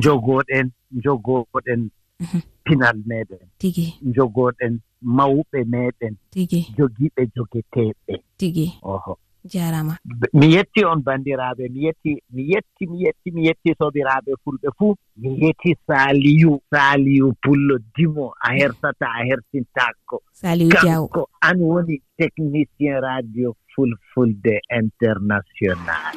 Jogoɗen 0.03 0.67
jogooɗen 1.03 1.89
mhm. 2.19 2.39
pinal 2.65 2.97
meɗen. 3.07 3.47
Tigi. 3.59 3.85
Jogoɗen 4.15 4.73
mawɓe 5.17 5.59
meɗen. 5.73 6.13
Tigi. 6.31 6.59
Jogiiɓe 6.77 7.21
jogeteeɓe 7.35 8.13
tigi. 8.37 8.67
Oho. 8.83 9.17
jarama. 9.45 9.97
Mi 10.33 10.53
yetti 10.53 10.83
on 10.85 11.03
bandiraɓe 11.03 11.69
mi 11.69 11.85
yetti 11.85 12.21
mi 12.33 12.43
yetti 12.51 12.87
mi 12.87 13.03
yetti 13.05 13.31
mi 13.31 13.47
yetti 13.47 13.75
sobiraɓe 13.79 14.31
fulɓe 14.43 14.69
fuu 14.77 14.95
mi 15.17 15.29
yetti 15.43 15.75
saliyu 15.87 16.61
saliyu 16.71 17.33
pullo 17.43 17.77
dimo 17.95 18.33
a 18.41 18.51
mm. 18.51 18.57
hersata 18.59 19.05
a 19.05 19.25
hersintako 19.29 20.21
saaliyu 20.31 20.71
jaw 20.83 21.07
ko 21.07 21.27
an 21.41 21.57
woni 21.59 22.01
technicien 22.17 23.01
radio 23.01 23.55
fulfulde 23.75 24.59
international. 24.69 26.13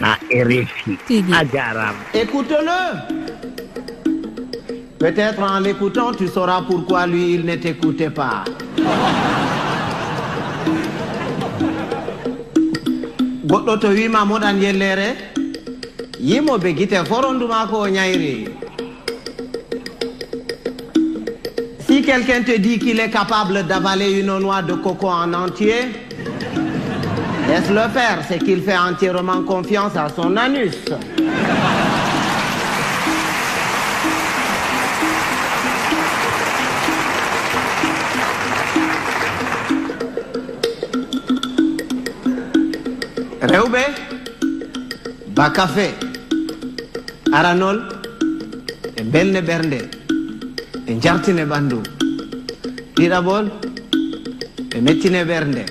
A 0.00 0.16
rfi 0.48 0.98
a 1.32 1.44
jarama. 1.44 2.04
Écoute-le. 2.14 2.80
Peut-être 4.98 5.42
en 5.42 5.60
l'écoutant 5.60 6.12
tu 6.12 6.26
sauras 6.26 6.62
pourquoi 6.62 7.06
lui 7.06 7.34
il 7.34 7.44
ne 7.44 7.56
t'écoutait 7.56 8.10
pas. 8.10 8.44
goɗɗo 13.46 13.80
to 13.80 13.88
wima 13.88 14.24
moɗan 14.24 14.60
yellere? 14.60 15.08
Yimo 16.20 16.58
be 16.58 16.72
guite 16.74 17.04
forondu 17.06 17.46
mako 17.46 17.76
o 17.84 17.88
ñayri 17.88 18.48
si 21.86 22.02
quelqu'un 22.02 22.42
te 22.42 22.58
dit 22.58 22.78
qu'il 22.78 22.98
est 22.98 23.10
capable 23.10 23.62
d'avaler 23.66 24.20
une 24.20 24.38
noix 24.38 24.62
de 24.62 24.74
coco 24.74 25.08
en 25.08 25.32
entier 25.34 25.92
laisse 27.48 27.70
le 27.70 27.88
faire 27.92 28.18
c'est 28.26 28.38
qu'il 28.42 28.62
fait 28.62 28.76
entièrement 28.76 29.42
confiance 29.42 29.94
à 29.96 30.08
son 30.08 30.36
anus. 30.36 30.74
rewɓe 43.56 43.82
bakafe 45.36 45.86
aranol 47.36 47.78
e 49.00 49.02
belne 49.12 49.40
ɓernde 49.48 49.78
e 50.90 50.92
jartine 51.02 51.44
ɓanndu 51.50 51.78
ɗiɗaɓol 52.96 53.46
e 54.76 54.78
mettine 54.84 55.20
ɓernde 55.30 55.62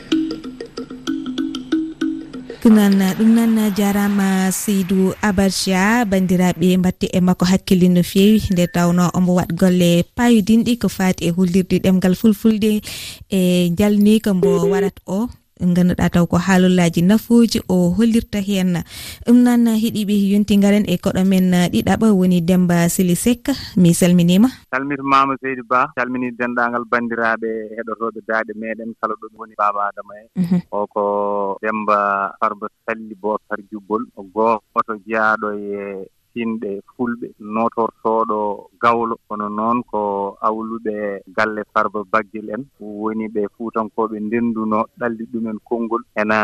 kugal 2.62 2.98
ɗum 3.18 3.30
nan 3.38 3.54
jarama 3.77 4.27
seydou 4.51 5.13
abadia 5.22 6.06
bandiraɓe 6.10 6.68
batte 6.82 7.06
e 7.13 7.20
makko 7.22 7.46
hakkille 7.46 7.88
no 7.89 8.01
fewi. 8.12 8.42
Nde 8.51 8.65
tawno 8.74 9.04
omo 9.13 9.32
waɗ 9.38 9.51
golle 9.60 10.04
payodinɗi 10.18 10.74
ko 10.82 10.89
fati 10.89 11.27
e 11.27 11.32
hollirde 11.38 11.77
ɗemgal 11.84 12.15
fulfulde. 12.15 12.82
E 13.30 13.70
jalnika 13.77 14.34
mbo 14.34 14.50
warat 14.72 14.98
o. 15.06 15.30
ganduɗa 15.59 16.12
taw 16.12 16.25
ko 16.27 16.38
haalullaji 16.38 17.01
nafuji 17.01 17.59
o 17.71 17.95
hollirta 17.95 18.39
hen 18.43 18.83
ɗum 19.25 19.38
nan 19.43 19.65
heeɗiɓe 19.81 20.15
yonti 20.31 20.57
garen 20.59 20.83
e 20.83 20.97
koɗo 21.03 21.24
men 21.24 21.47
ɗiɗaɓa 21.71 22.12
woni 22.12 22.41
demba 22.41 22.89
sili 22.89 23.15
sekka 23.15 23.53
mi 23.77 23.93
salminima 23.93 24.50
salmitimama 24.71 25.33
seydi 25.41 25.63
ba 25.63 25.88
salmini 25.95 26.31
dendagal 26.35 26.83
bandiraɓe 26.91 27.50
heɗotoɓe 27.77 28.19
daaɗe 28.27 28.51
meɗen 28.62 28.91
kala 29.00 29.15
ɗon 29.21 29.31
woni 29.39 29.53
baba 29.57 29.88
adama 29.88 30.13
e 30.19 30.25
mhm. 30.35 30.59
o 30.71 30.88
ko 30.88 31.03
demba 31.63 31.97
farba 32.39 32.67
salli 32.85 33.15
bocar 33.15 33.59
jubbol 33.71 34.03
o 34.19 34.21
goto 34.33 34.93
jeyaɗo 35.07 35.47
e 35.55 36.07
pinɗe 36.36 36.72
fulɓe. 36.96 37.27
Notortoɗo 37.39 38.39
gawlo 38.82 39.15
kono 39.27 39.48
noon 39.58 39.77
ko 39.92 40.01
awluɓe 40.48 40.96
galle 41.36 41.62
Farba 41.74 42.04
baggel 42.12 42.50
en. 42.56 42.63
Woni 42.80 43.25
ɓe 43.34 43.42
Fuutankoɓe 43.56 44.20
ndenduno 44.20 44.80
ɗalli 45.00 45.24
ɗumen 45.32 45.58
konngol. 45.68 46.04
Ena 46.22 46.38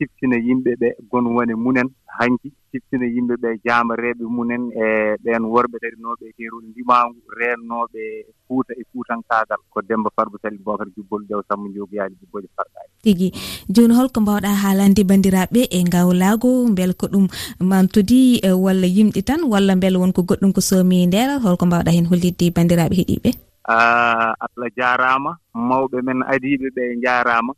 siftina 0.00 0.36
yimɓe 0.46 0.72
ɓe 0.80 0.88
gon 1.10 1.26
woni 1.36 1.54
munen 1.54 1.88
hanki. 2.18 2.48
Siftina 2.72 3.04
yimɓe 3.14 3.34
ɓe 3.42 3.48
jamareɓe 3.64 4.24
munen 4.36 4.62
e 4.72 4.84
ɓeen 5.24 5.44
worɓe 5.52 5.76
rerinooɓe 5.82 6.24
e 6.28 6.32
geeruɗe 6.38 6.66
ndimaangu 6.70 7.20
reennooɓe 7.38 8.02
fuuta 8.46 8.72
e 8.80 8.82
fuutankaagal 8.90 9.60
ko 9.72 9.78
demba 9.88 10.10
farba 10.16 10.36
sali 10.42 10.58
bocar 10.64 10.88
jubbol 10.96 11.22
ƴew 11.28 11.42
sammo 11.48 11.66
jogoyaali 11.74 12.14
jubboje 12.20 12.48
farɗaali 12.56 12.90
tigi 13.04 13.28
jooni 13.74 13.94
holko 13.98 14.20
mbawɗa 14.20 14.50
haalande 14.62 15.02
banndiraaɓe 15.10 15.60
e 15.76 15.78
ngawlaago 15.88 16.50
mbel 16.72 16.92
ko 17.00 17.06
ɗum 17.12 17.26
mamtudi 17.70 18.20
e 18.48 18.50
walla 18.64 18.86
yimɗi 18.96 19.20
tan 19.28 19.40
walla 19.52 19.76
mbel 19.76 19.96
wonko 20.02 20.20
goɗɗum 20.28 20.52
ko 20.56 20.60
soomi 20.60 21.06
ndeeral 21.06 21.40
holko 21.44 21.64
mbawɗa 21.66 21.90
heen 21.94 22.06
hollidde 22.10 22.46
banndiraaɓe 22.56 22.94
heɗiiɓe 23.00 23.30
ah, 23.74 24.32
allah 24.44 24.68
jaaraama 24.78 25.30
mawɓe 25.68 25.98
men 26.06 26.18
adiiɓe 26.32 26.68
ɓe 26.76 26.82
jaaraama. 27.04 27.52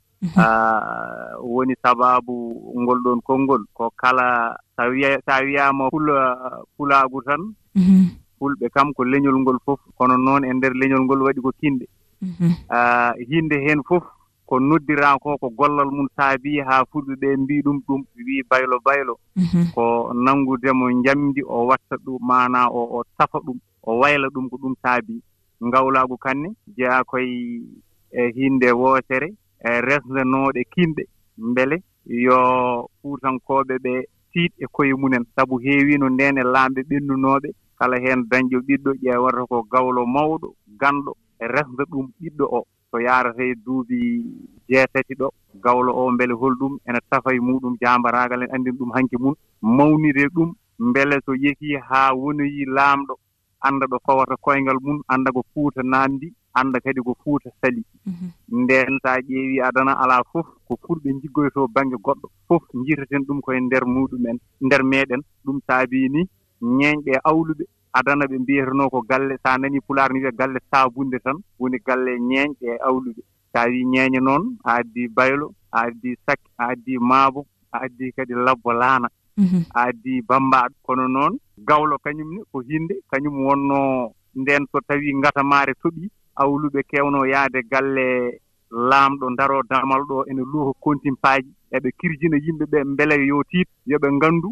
woni 1.42 1.74
sababu 1.82 2.34
ngol 2.78 2.98
ɗon 3.04 3.20
konngol 3.22 3.62
ko 3.74 3.90
kala 3.96 4.56
sa 4.76 4.86
wiya 4.88 5.18
sa 5.26 5.42
wiyaama 5.42 5.90
fula 5.90 6.38
fulaagu 6.76 7.22
tan 7.26 7.40
mhm. 7.74 8.06
fulɓe 8.38 8.68
kam 8.74 8.92
ko 8.94 9.04
leñol 9.04 9.38
ngol 9.40 9.58
fof 9.64 9.80
kono 9.98 10.16
noon 10.16 10.44
e 10.44 10.52
ndeer 10.52 10.74
leñol 10.74 11.02
ngol 11.04 11.22
waɗi 11.22 11.40
ko 11.42 11.50
kinɗe 11.60 11.86
mhm. 12.22 12.50
hinde 13.28 13.56
heen 13.64 13.82
fof 13.88 14.02
ko 14.46 14.58
noddiraa 14.60 15.18
ko 15.18 15.36
ko 15.40 15.48
gollal 15.50 15.90
mum 15.90 16.08
saabii 16.16 16.60
haa 16.60 16.84
fulɓe 16.92 17.14
ɓee 17.20 17.36
mbii 17.36 17.62
ɗum 17.64 17.78
ɗum 17.88 18.04
wii 18.26 18.42
baylo 18.50 18.76
baylo. 18.84 19.14
Mhm. 19.36 19.72
Ko 19.74 20.12
nanngudemo 20.14 20.90
njamndi 20.90 21.42
o 21.46 21.66
watta 21.66 21.96
ɗum 22.04 22.18
maanaa 22.20 22.68
o 22.68 22.80
o 22.98 23.04
safa 23.18 23.38
ɗum 23.38 23.58
o 23.82 23.98
wayla 24.00 24.28
ɗum 24.28 24.48
ko 24.50 24.56
ɗum 24.62 24.74
saabii 24.82 25.22
ngawlaagu 25.64 26.16
kanne 26.18 26.48
jeyaa 26.76 27.04
koye 27.04 27.62
e 28.12 28.32
hinde 28.36 28.68
woosere 28.72 29.32
e 29.68 29.80
resdanooɗe 29.88 30.62
kinɗe 30.72 31.02
mbele 31.50 31.76
yo 32.26 32.38
fuutankooɓe 33.00 33.74
ɓe 33.84 33.92
tiiɗ 34.32 34.52
e 34.64 34.66
koye 34.74 34.94
mumen 35.00 35.24
sabu 35.34 35.54
heewiino 35.64 36.06
ndeen 36.08 36.38
e 36.38 36.44
laamɓe 36.54 36.80
ɓennunooɓe 36.88 37.48
kala 37.78 37.96
heen 38.04 38.20
dañƴo 38.30 38.58
ɓiɗɗo 38.66 38.90
ƴeewata 39.02 39.42
ko 39.50 39.56
gawlo 39.72 40.06
mawɗo 40.14 40.48
ganɗo 40.80 41.12
e 41.42 41.46
resda 41.54 41.82
ɗum 41.90 42.06
ɓiɗɗo 42.18 42.44
o. 42.58 42.60
So 42.90 42.98
yaarata 43.00 43.42
e 43.42 43.54
duuɓi 43.64 43.98
jeetati 44.68 45.14
ɗo 45.20 45.28
gawlo 45.64 45.90
o 46.00 46.10
mbele 46.10 46.34
holɗum 46.34 46.72
ene 46.88 46.98
tafa 47.10 47.30
e 47.34 47.40
muɗum 47.40 47.76
jaambaraagal 47.80 48.42
en 48.42 48.52
anndin 48.54 48.76
ɗum 48.78 48.90
hanki 48.94 49.16
mum 49.16 49.34
mawnire 49.62 50.28
ɗum 50.34 50.52
mbele 50.78 51.16
so 51.24 51.32
yehii 51.34 51.76
haa 51.88 52.12
wonoyii 52.14 52.66
laamɗo 52.76 53.14
annda 53.66 53.86
ɗo 53.86 53.96
fawata 54.06 54.36
koyngal 54.44 54.78
mum 54.82 54.98
annda 55.08 55.30
ko 55.32 55.42
fuuta 55.54 55.82
naamndi. 55.82 56.28
annda 56.54 56.80
kadi 56.80 57.00
ko 57.00 57.16
fuuta 57.24 57.50
sali. 57.60 57.82
Mhm. 58.06 58.28
Nden 58.62 58.98
so 59.02 59.08
a 59.08 59.18
ƴeewi 59.20 59.60
adana 59.68 59.92
alaa 60.02 60.22
fof 60.32 60.46
ko 60.68 60.76
fulɓe 60.82 61.10
jiggoytoo 61.22 61.68
baŋnge 61.74 61.96
goɗɗo 62.04 62.28
fof 62.48 62.62
njitaten 62.74 63.22
ɗum 63.26 63.40
koye 63.40 63.60
ndeer 63.60 63.84
muɗumen 63.84 64.38
ndeer 64.60 64.82
meeɗen. 64.84 65.20
Ɗum 65.44 65.60
saabii 65.66 66.08
ni 66.08 66.28
ñeeñɓe 66.62 67.12
awluɓe 67.24 67.64
adana 67.92 68.24
ɓe 68.26 68.36
mbiyetenoo 68.38 68.88
ko 68.90 69.00
galle 69.02 69.34
so 69.42 69.48
a 69.50 69.58
nanii 69.58 69.80
pulaar 69.86 70.12
ni 70.12 70.18
wiya 70.20 70.32
galle 70.32 70.58
saabunde 70.70 71.18
tan 71.24 71.36
woni 71.58 71.78
galle 71.86 72.18
ñeeñɓe 72.18 72.66
e 72.74 72.78
awluɓe. 72.88 73.22
So 73.52 73.58
a 73.60 73.68
wii 73.68 73.84
ñeeñe 73.84 74.20
noon 74.20 74.56
a 74.64 74.76
addii 74.80 75.08
baylo 75.08 75.52
a 75.72 75.86
addii 75.86 76.16
sakke 76.26 76.48
a 76.58 76.72
addii 76.72 76.98
maabo 76.98 77.46
a 77.72 77.78
addii 77.84 78.12
kadi 78.16 78.34
labbo 78.34 78.72
laana 78.72 79.08
mhm. 79.36 79.64
a 79.74 79.80
addii 79.88 80.22
bammbaaɗo 80.28 80.74
kono 80.82 81.08
noon 81.08 81.38
gawlo 81.68 81.96
kañum 82.04 82.30
ne 82.34 82.40
ko 82.52 82.60
hinde 82.60 82.94
kañum 83.10 83.44
wonnoo 83.46 84.12
ndeen 84.34 84.64
so 84.72 84.80
tawii 84.88 85.14
ngata 85.16 85.42
maare 85.44 85.72
toɓii 85.82 86.10
hawluɓe 86.42 86.80
kewno 86.90 87.24
yaade 87.32 87.60
galle 87.70 88.06
laamɗo 88.90 89.26
ndaro 89.30 89.62
damal 89.70 90.02
ɗo 90.08 90.24
ene 90.30 90.42
luuha 90.52 90.72
kontimpaaji. 90.80 91.50
Eɓe 91.76 91.88
kirjina 91.98 92.36
yimɓe 92.44 92.64
ɓe 92.72 92.78
mbele 92.92 93.14
yo 93.30 93.42
tiit 93.50 93.68
yoɓe 93.86 94.08
nganndu 94.16 94.48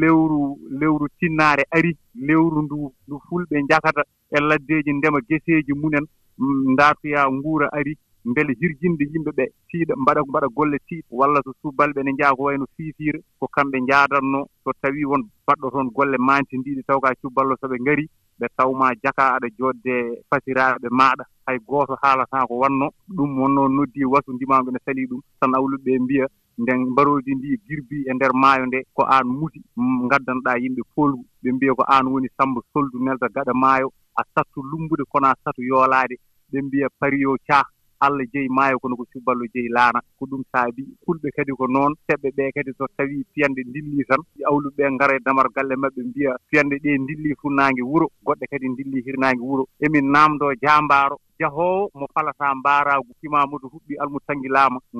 lewru 0.00 0.58
lewru 0.80 1.06
tinnaare 1.18 1.64
ari 1.76 1.92
lewru 2.26 2.62
ndu 2.62 2.78
ndu 3.06 3.16
fulɓe 3.26 3.56
njakata 3.62 4.02
e 4.36 4.38
laddeeji 4.48 4.92
ndema 4.92 5.18
geseeji 5.28 5.72
munen 5.80 6.04
mm, 6.38 6.72
ndaatoya 6.72 7.30
nguura 7.32 7.66
ari 7.78 7.92
mbele 8.24 8.52
hirjinde 8.60 9.04
yimɓe 9.12 9.30
ɓe 9.38 9.44
tiiɗa 9.68 9.94
mbaɗa 10.02 10.20
mbaɗa 10.28 10.48
golle 10.56 10.78
tiiɗ 10.88 11.04
walla 11.10 11.40
so 11.44 11.52
subalɓe 11.62 12.00
ne 12.02 12.12
njaha 12.12 12.36
ko 12.36 12.42
wayno 12.42 12.66
fiifiira 12.76 13.18
ko 13.38 13.46
kamɓe 13.54 13.76
njaadatno 13.80 14.40
so 14.64 14.70
tawii 14.80 15.04
won 15.10 15.22
mbaɗɗo 15.44 15.66
toon 15.72 15.88
golle 15.96 16.16
maantindiiɗi 16.18 16.82
taw 16.86 17.00
ka 17.00 17.14
cuballo 17.20 17.56
so 17.60 17.66
ɓe 17.68 17.76
ngarii 17.82 18.08
ɓe 18.42 18.48
tawma 18.56 18.86
jaka 19.02 19.24
aɗa 19.36 19.48
jodde 19.58 19.94
fasiraaɓe 20.30 20.88
maaɗa. 20.98 21.24
Hay 21.46 21.58
gooto 21.68 21.94
haalataa 22.02 22.46
ko 22.48 22.54
wanno. 22.62 22.86
Ɗum 23.16 23.30
wonno 23.40 23.68
noddi 23.68 24.04
wasu 24.04 24.32
ndimaago 24.32 24.70
ne 24.70 24.78
salii 24.84 25.06
ɗum. 25.10 25.20
Tan 25.40 25.54
awluɓe 25.54 25.82
ɓe 25.84 25.98
mbiya 26.04 26.26
nden 26.58 26.80
mbaroodi 26.92 27.34
ndi 27.34 27.48
girbi 27.66 27.96
e 28.10 28.12
ndeer 28.14 28.32
maayo 28.34 28.66
nde 28.66 28.78
ko 28.96 29.02
aan 29.06 29.26
muti 29.38 29.60
ngaddanoɗaa 30.06 30.58
yimɓe 30.62 30.82
folgu. 30.94 31.24
Ɓe 31.42 31.48
mbiya 31.52 31.72
ko 31.78 31.82
aan 31.88 32.06
woni 32.12 32.28
samba 32.36 32.60
soldu 32.72 32.98
nelda 32.98 33.28
gaɗa 33.34 33.52
maayo. 33.54 33.88
A 34.16 34.22
sattu 34.34 34.60
lumbude 34.70 35.04
kono 35.12 35.26
a 35.28 35.34
satu 35.44 35.62
yoolaade. 35.62 36.16
Ɓe 36.50 36.58
mbiya 36.62 36.88
pari 36.98 37.24
o 37.26 37.36
caah 37.46 37.64
allah 38.06 38.24
jeyi 38.32 38.48
maayo 38.48 38.78
kono 38.82 38.96
ko 38.96 39.04
cuballo 39.12 39.44
jeyi 39.54 39.68
laana. 39.68 40.00
Ko 40.18 40.26
ɗum 40.30 40.42
saabi 40.52 40.82
fulɓe 41.04 41.28
kadi 41.36 41.52
ko 41.58 41.66
noon 41.66 41.92
seɓɓe 42.06 42.28
ɓe 42.36 42.52
kadi 42.54 42.70
so 42.78 42.86
tawii 42.96 43.24
fiyande 43.34 43.62
ndilli 43.68 44.04
tan 44.08 44.20
awluɓe 44.48 44.74
ɓe 44.76 44.90
ngara 44.94 45.16
e 45.16 45.20
damar 45.24 45.48
galle 45.54 45.74
maɓɓe 45.82 46.00
mbiya 46.08 46.32
fiyande 46.50 46.76
ɗe 46.82 46.98
ndilli 46.98 47.34
funnaange 47.40 47.82
wuro 47.90 48.06
goɗɗe 48.26 48.46
kadi 48.50 48.68
ndilli 48.68 49.02
hirnaange 49.06 49.40
wuro. 49.48 49.64
Emin 49.80 50.06
naamndoo 50.12 50.52
jaambaaro. 50.62 51.16
jahoowo 51.42 51.90
mo 51.98 52.06
falataa 52.14 52.54
mbaaraagu 52.54 53.10
kimamudu 53.20 53.66
huɓɓi 53.72 53.94
almudu 54.02 54.24
tangi 54.26 54.48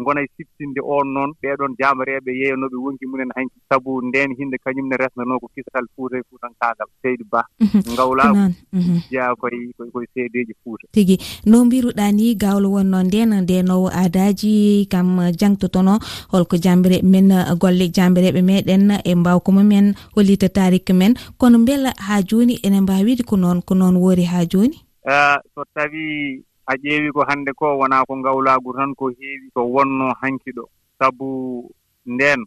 ngona 0.00 0.20
e 0.25 0.28
siftinde 0.37 0.80
oon 0.92 1.06
noon. 1.14 1.30
Ɓeeɗon 1.42 1.72
jaamareeɓe 1.78 2.30
yeeyanooɓe 2.40 2.76
wonki 2.84 3.06
munen 3.11 3.30
hanki. 3.37 3.56
Sabu 3.68 4.00
ndeen 4.08 4.30
hinde 4.38 4.56
kañumne 4.64 4.96
resnanoo 5.02 5.38
ko 5.42 5.49
kisatal 5.54 5.87
fuuta 5.94 6.16
e 6.18 6.22
fuutankaagal. 6.28 6.88
Seydi 7.02 7.25
ba. 7.32 7.42
Mhm. 7.61 7.78
Ngawlaagu. 7.94 8.54
Mhm. 8.72 8.96
Jeyaa 9.11 9.34
koye 9.40 9.58
koye 9.92 10.06
seedeeji 10.14 10.54
fuuta. 10.64 10.87
Tigi. 10.92 11.16
No 11.46 11.64
mbiruɗaa 11.64 12.12
ni 12.12 12.34
gawlo 12.34 12.68
wonno 12.75 13.02
ndeen 13.02 13.32
ndenowo 13.42 13.88
aadaaji 13.90 14.87
kam 14.92 15.08
jangtotonoo 15.40 15.99
holko 16.32 16.56
jambireɓe 16.56 17.02
men 17.12 17.28
golle 17.61 17.87
jambireɓe 17.96 18.40
meeɗen 18.49 19.00
e 19.04 19.14
mbawko 19.14 19.52
mumen 19.52 19.94
hollita 20.14 20.49
tarik 20.49 20.90
men. 20.90 21.14
Kono 21.38 21.58
mbela 21.58 21.90
haa 22.06 22.22
jooni 22.22 22.54
ene 22.66 22.80
mbaawiide 22.80 23.22
ko 23.25 23.37
noon 23.37 23.62
ko 23.62 23.75
noon 23.75 23.96
woori 23.96 24.25
haa 24.25 24.44
jooni? 24.44 24.76
Eh, 25.04 25.38
so 25.54 25.64
tawii 25.75 26.44
a 26.66 26.75
ƴeewi 26.78 27.11
ko 27.12 27.25
hannde 27.26 27.52
ko 27.59 27.75
wonaa 27.78 28.06
ko 28.06 28.16
ngawlaagu 28.16 28.71
tan 28.76 28.94
ko 28.94 29.11
heewi 29.11 29.50
to 29.54 29.66
wonnoo 29.66 30.14
hanki 30.21 30.50
ɗo. 30.54 30.64
Sabu 30.99 31.66
ndeen 32.06 32.47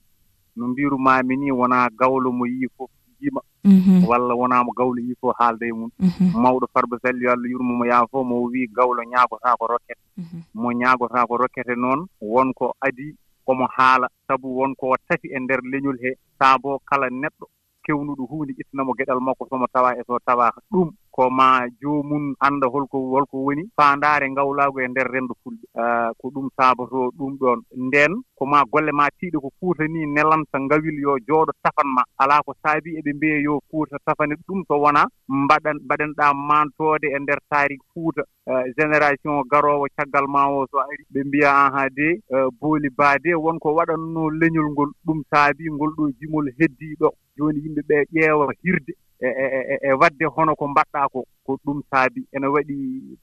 no 0.56 0.68
mbirumami 0.68 1.36
ni 1.38 1.52
wonaa 1.52 1.90
gawlo 1.90 2.32
mo 2.32 2.46
yii 2.48 2.68
fof 2.78 2.90
jiima 3.20 3.42
mhm. 3.64 4.08
walla 4.08 4.34
wonaa 4.34 4.64
mo 4.64 4.72
gawlo 4.72 5.02
yii 5.04 5.16
fof 5.20 5.36
haalda 5.38 5.66
e 5.68 5.72
mum 5.74 5.92
mhm. 6.00 6.32
mawɗo 6.42 6.68
farba 6.74 6.96
salli 7.04 7.28
allah 7.28 7.52
yurmo 7.52 7.74
mo 7.76 7.86
yaha 7.86 8.08
fof 8.08 8.24
mo 8.26 8.44
wii 8.44 8.68
gawlo 8.72 9.04
ñaagotaa 9.04 9.56
ko 9.60 9.68
rokkete 9.68 10.02
mhm. 10.18 10.40
mo 10.54 10.72
ñaagotaa 10.72 11.28
ko 11.28 11.38
rokkete 11.38 11.76
noon 11.76 12.08
wonko 12.22 12.76
adii 12.82 13.16
omo 13.48 13.68
haala. 13.68 14.08
Sabu 14.28 14.58
wonko 14.58 14.96
tati 15.08 15.28
e 15.28 15.40
ndeer 15.40 15.62
leñol 15.62 15.98
hee 16.02 16.16
saaboo 16.40 16.80
kala 16.86 17.10
neɗɗo 17.10 17.46
kewnuɗo 17.84 18.24
huunde 18.30 18.54
ƴettanamo 18.58 18.94
geɗal 18.98 19.20
makko 19.20 19.44
somo 19.50 19.68
tawa 19.68 19.94
e 20.00 20.02
so 20.08 20.20
tawaaka 20.26 20.62
ɗum. 20.72 20.90
ko 21.16 21.30
ma 21.30 21.64
joomum 21.82 22.36
annda 22.46 22.68
holko 22.68 22.98
holko 23.16 23.38
woni 23.48 23.64
faandaare 23.78 24.28
ngawlaagu 24.32 24.80
e 24.84 24.88
ndeer 24.88 25.08
renndo 25.14 25.34
fulɓe. 25.42 25.66
Ah, 25.82 26.12
ko 26.20 26.28
ɗum 26.34 26.48
saaboto 26.58 27.12
ɗum 27.18 27.38
ɗoon. 27.40 27.60
Ndeen 27.88 28.14
ko 28.38 28.46
ma 28.46 28.64
golle 28.72 28.92
ma 28.92 29.08
tiiɗe 29.18 29.40
ko 29.40 29.50
fuuta 29.60 29.88
ni 29.88 30.06
nelanta 30.06 30.60
ngawil 30.60 30.98
yo 31.06 31.16
jooɗo 31.28 31.52
tafan 31.64 31.88
ma. 31.96 32.04
Alaa 32.20 32.42
ko 32.46 32.52
saabi 32.64 32.98
eɓe 33.00 33.12
mbiya 33.16 33.38
yo 33.48 33.60
fuuta 33.72 33.96
tafane 34.06 34.36
ɗum 34.48 34.64
so 34.68 34.76
wonaa 34.84 35.08
mbaɗan 35.28 35.78
mbaɗanɗaa 35.86 36.34
maantoode 36.48 37.08
e 37.16 37.20
ndeer 37.20 37.40
taari 37.50 37.78
fuuta. 37.94 38.24
Ah, 38.48 38.64
génération 38.78 39.42
garoowo 39.52 39.88
caggal 39.98 40.28
ma 40.28 40.50
o 40.52 40.68
so 40.72 40.80
ari. 40.80 41.04
Ɓe 41.14 41.24
mbiya 41.28 41.50
ahan 41.66 41.90
de 41.96 42.20
ah, 42.36 42.50
booli 42.60 42.90
baa 42.90 43.16
de 43.24 43.32
wonko 43.36 43.72
waɗatnoo 43.78 44.30
leñol 44.40 44.68
ngol. 44.72 44.92
Ɗum 45.06 45.24
saabi 45.32 45.72
ngol 45.72 45.92
ɗo 45.98 46.12
jimol 46.20 46.52
heddii 46.60 46.96
ɗo 47.00 47.10
jooni 47.38 47.60
yimɓe 47.64 47.82
ɓee 47.88 48.04
ƴeewa 48.14 48.52
hirde. 48.64 48.94
E 49.20 49.28
e, 49.28 49.46
e 49.60 49.74
e 49.74 49.90
e 49.90 49.94
wadde 50.00 50.26
hono 50.26 50.56
ko 50.56 50.68
mbaɗɗaa 50.68 51.08
koo 51.14 51.26
ko 51.46 51.58
ɗum 51.66 51.82
saabi 51.92 52.22
ene 52.36 52.48
waɗi 52.48 52.76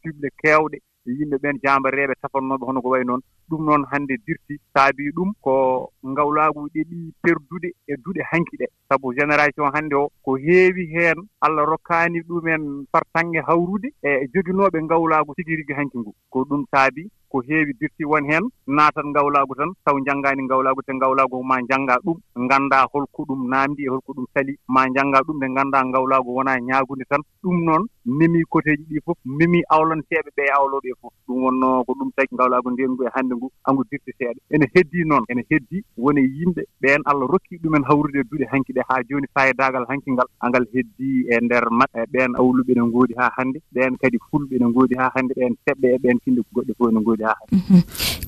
cible 0.02 0.28
keewɗe 0.40 0.78
yimɓe 1.06 1.36
ɓeen 1.42 1.58
jaambareeɓe 1.62 2.14
tafatnooɓe 2.22 2.64
hono 2.66 2.80
ko 2.82 2.88
wayi 2.90 3.04
noon. 3.04 3.20
Ɗum 3.50 3.64
noon 3.66 3.82
hannde 3.90 4.14
dirti 4.26 4.54
saabii 4.74 5.10
ɗum 5.16 5.32
ko 5.42 5.90
ngawlaaguji 6.06 6.80
ɗeɗi 6.84 7.12
perdude 7.22 7.68
e 7.90 7.94
duɗe 8.04 8.22
hanki 8.30 8.56
ɗe. 8.60 8.66
Sabu 8.88 9.12
génération 9.14 9.66
hannde 9.74 9.94
o 9.94 10.08
ko 10.24 10.36
heewi 10.36 10.86
heen 10.94 11.18
allah 11.40 11.64
rokkaani 11.66 12.20
ɗumen 12.28 12.86
fartaŋŋe 12.92 13.40
hawrude 13.48 13.88
e 14.02 14.28
joginooɓe 14.32 14.78
ngawlaagu 14.82 15.34
tigi 15.34 15.56
rigi 15.56 15.72
hanki 15.74 15.98
ngu. 15.98 16.14
Ko 16.30 16.44
ɗum 16.48 16.64
saabii 16.70 17.10
ko 17.28 17.40
heewi 17.48 17.72
dirti 17.80 18.04
won 18.04 18.24
heen 18.30 18.44
naatan 18.66 19.06
ngawlaagu 19.10 19.54
tan 19.56 19.70
taw 19.84 19.96
janngaani 20.06 20.42
ngawlaagu 20.44 20.82
te 20.86 20.92
ngawlaagu 20.94 21.42
ma 21.42 21.56
janngaa 21.68 21.98
ɗum. 22.04 22.18
Nganndaa 22.44 22.86
holko 22.92 23.24
ɗum 23.28 23.48
naamdi 23.50 23.84
e 23.84 23.88
holko 23.88 24.12
ɗum 24.12 24.26
sali 24.34 24.54
ma 24.68 24.86
janngaa 24.94 25.22
ɗum 25.26 25.36
nde 25.36 25.46
nganndaa 25.50 25.84
ngawlaagu 25.84 26.30
wonaa 26.36 26.58
ñaagunde 26.60 27.04
tan. 27.10 27.20
Ɗum 27.42 27.64
noon 27.64 27.86
memii 28.06 28.44
côté 28.50 28.76
ɗii 28.76 29.00
fof 29.04 29.18
memii 29.24 29.62
awlanteeɓe 29.74 30.30
ɓe 30.36 30.42
e 30.48 30.52
awlooɓe 30.58 30.92
ɓee 30.92 30.98
fof. 31.00 31.12
Ɗum 31.26 31.42
wonnoo 31.44 31.84
ko 31.84 31.92
ɗum 31.98 32.10
tagi 32.16 32.34
ngawlaa 32.34 32.62
ko 32.62 32.70
ndeengu 32.70 32.94
ngu 32.94 33.04
e 33.04 33.10
hannde 33.14 33.34
ngu 33.36 33.48
angu 33.68 33.82
dirti 33.90 34.12
seeɗa 34.18 34.40
ene 34.54 34.66
heddii 34.74 35.04
noon 35.04 35.24
ene 35.30 35.42
heddii 35.50 35.82
woni 35.96 36.20
e 36.20 36.28
yimɓe. 36.36 36.62
Ɓeen 36.82 37.02
allah 37.10 37.26
rokkii 37.32 37.58
ɗumen 37.62 37.84
hawrude 37.88 38.18
e 38.20 38.24
duɗe 38.30 38.46
hanki 38.52 38.72
ɗe 38.72 38.82
haa 38.88 39.02
jooni 39.08 39.26
fayidaagal 39.34 39.84
hanki 39.88 40.10
ngal 40.12 40.28
angal 40.40 40.66
heddii 40.74 41.26
e 41.32 41.34
ndeer 41.44 41.66
maɓɓe 41.78 42.00
ɓeen 42.12 42.32
awluɓe 42.40 42.72
ne 42.74 42.82
ngoodi 42.88 43.14
haa 43.20 43.30
hannde 43.36 43.58
ɓeen 43.74 43.96
kadi 44.00 44.18
fulɓe 44.30 44.54
ne 44.60 44.66
ngoodi 44.66 44.94
haa 45.00 45.10
hannde 45.14 45.32
ɓeen 45.38 45.54
seɓɓe 45.64 45.86
e 45.94 45.98
ɓeen 46.02 46.18
tinde 46.24 46.40
goɗɗe 46.54 46.72
fof 46.78 46.90
ne 46.92 47.00
ngoodi 47.00 47.22
haa 47.24 47.36
hannde. 47.40 47.54
Mhm. 47.58 47.80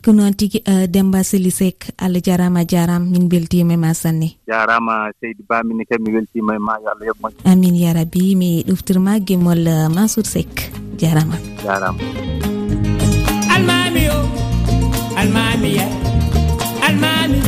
Ko 0.05 0.13
noon 0.13 0.35
tigi 0.35 0.61
euh, 0.69 0.87
demba 0.87 1.25
sili 1.25 1.51
sek 1.51 1.91
allah 1.99 2.21
jarama 2.21 2.61
a 2.61 2.65
jarama 2.65 3.07
min 3.13 3.29
beltima 3.29 3.73
e 3.73 3.77
ma 3.77 3.95
sanne. 3.95 4.29
Jarama 4.47 5.11
seydi 5.21 5.43
ba 5.49 5.63
minne 5.65 5.85
kadi 5.89 6.03
mi 6.03 6.13
weltima 6.17 6.55
e 6.57 6.59
ma 6.59 6.79
yo 6.83 6.89
allah 6.93 7.07
yoɓ 7.11 7.19
moƴƴo 7.23 7.41
amin 7.45 7.75
ya 7.77 7.93
rabbi 7.93 8.37
mi 8.37 8.65
ɗoftirma 8.69 9.21
gemmol 9.27 9.64
ceerno 9.65 9.85
eh, 9.85 9.89
mansour 9.89 10.25
sek 10.27 10.71
jarama. 10.99 11.39
Jarama. 11.63 11.99
Almami 13.49 14.09
o 14.09 14.21
almamiya 15.17 15.87
almami. 16.85 17.41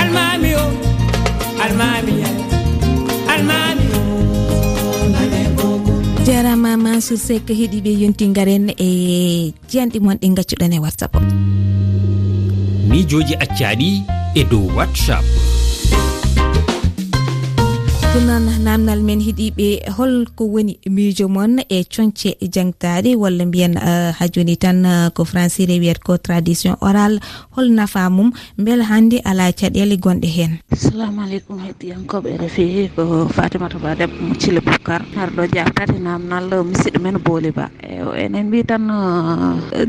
Almami 0.00 0.50
o 0.54 0.64
almamiya 1.60 2.30
almami 3.28 3.86
jarama 6.24 6.76
mansour 6.76 7.18
sek 7.18 7.48
heeɗiɓe 7.48 7.90
yonti 8.02 8.26
garen 8.32 8.68
e 8.70 8.88
eh, 8.88 9.52
jiyanɗe 9.68 9.98
mon 10.00 10.16
ɗi 10.20 10.28
gaccuɗen 10.36 10.72
e 10.72 10.78
whatsapp 10.78 11.14
o. 11.16 11.20
miijoji 12.92 13.34
accaɗi 13.44 14.04
e 14.34 14.44
dow 14.50 14.68
whatsapp. 14.76 15.24
ɗum 18.12 18.26
noon 18.28 18.44
namdal 18.64 19.00
men 19.02 19.20
heeɗiɓe 19.24 19.88
holko 19.96 20.44
woni 20.52 20.76
miijo 20.94 21.28
moon 21.28 21.52
e 21.68 21.78
coñce 21.84 22.36
jangtaɗe 22.54 23.16
walla 23.16 23.44
mbiyen 23.46 23.74
eh, 23.76 24.12
ha 24.18 24.24
joni 24.28 24.56
tan 24.56 24.84
eh, 24.84 25.08
ko 25.16 25.24
françire 25.24 25.80
wiyata 25.80 26.02
ko 26.04 26.18
tradition 26.18 26.76
oral 26.82 27.16
hol 27.56 27.68
nafa 27.72 28.10
mum 28.10 28.30
beele 28.58 28.84
hannde 28.84 29.16
ala 29.24 29.48
caɗele 29.52 29.96
gonɗe 29.96 30.28
hen 30.28 30.52
assalamu 30.72 31.22
aleykum 31.24 31.56
heddiyankoɓe 31.64 32.36
refi 32.36 32.90
ko 32.94 33.28
fatimata 33.32 33.78
ba 33.80 33.94
debbo 33.96 34.20
mo 34.20 34.34
thile 34.34 34.60
boucar 34.60 35.00
harɗo 35.16 35.46
jaftati 35.54 35.96
namdal 35.98 36.52
eh, 36.52 36.62
musidɗo 36.68 37.00
men 37.00 37.16
booli 37.16 37.50
ba. 37.50 37.70
Enen 38.16 38.46
mbi 38.48 38.60
tan 38.64 38.92